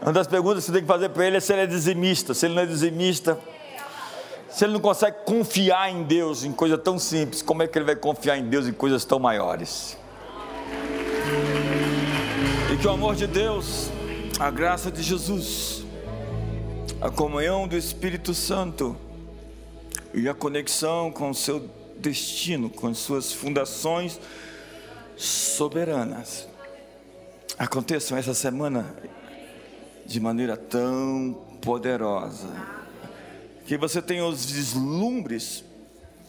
[0.00, 2.32] Uma das perguntas que você tem que fazer para ele é se ele é dizimista.
[2.32, 3.38] Se ele não é dizimista,
[4.48, 7.84] se ele não consegue confiar em Deus em coisa tão simples, como é que ele
[7.84, 9.98] vai confiar em Deus em coisas tão maiores?
[12.72, 13.90] E que o amor de Deus,
[14.38, 15.84] a graça de Jesus,
[17.00, 18.96] a comunhão do Espírito Santo
[20.14, 24.18] e a conexão com o seu destino, com as suas fundações
[25.18, 26.48] soberanas,
[27.58, 28.96] aconteçam essa semana
[30.06, 32.48] de maneira tão poderosa
[33.66, 35.64] que você tenha os vislumbres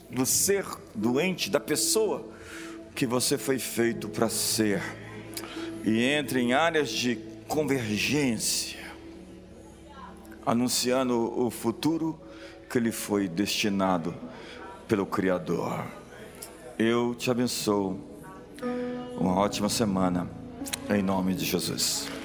[0.09, 2.27] do ser doente, da pessoa
[2.95, 4.81] que você foi feito para ser,
[5.85, 7.15] e entre em áreas de
[7.47, 8.79] convergência,
[10.45, 12.19] anunciando o futuro
[12.69, 14.13] que lhe foi destinado
[14.87, 15.85] pelo Criador.
[16.77, 18.08] Eu te abençoo.
[19.19, 20.27] Uma ótima semana,
[20.89, 22.18] em nome de Jesus.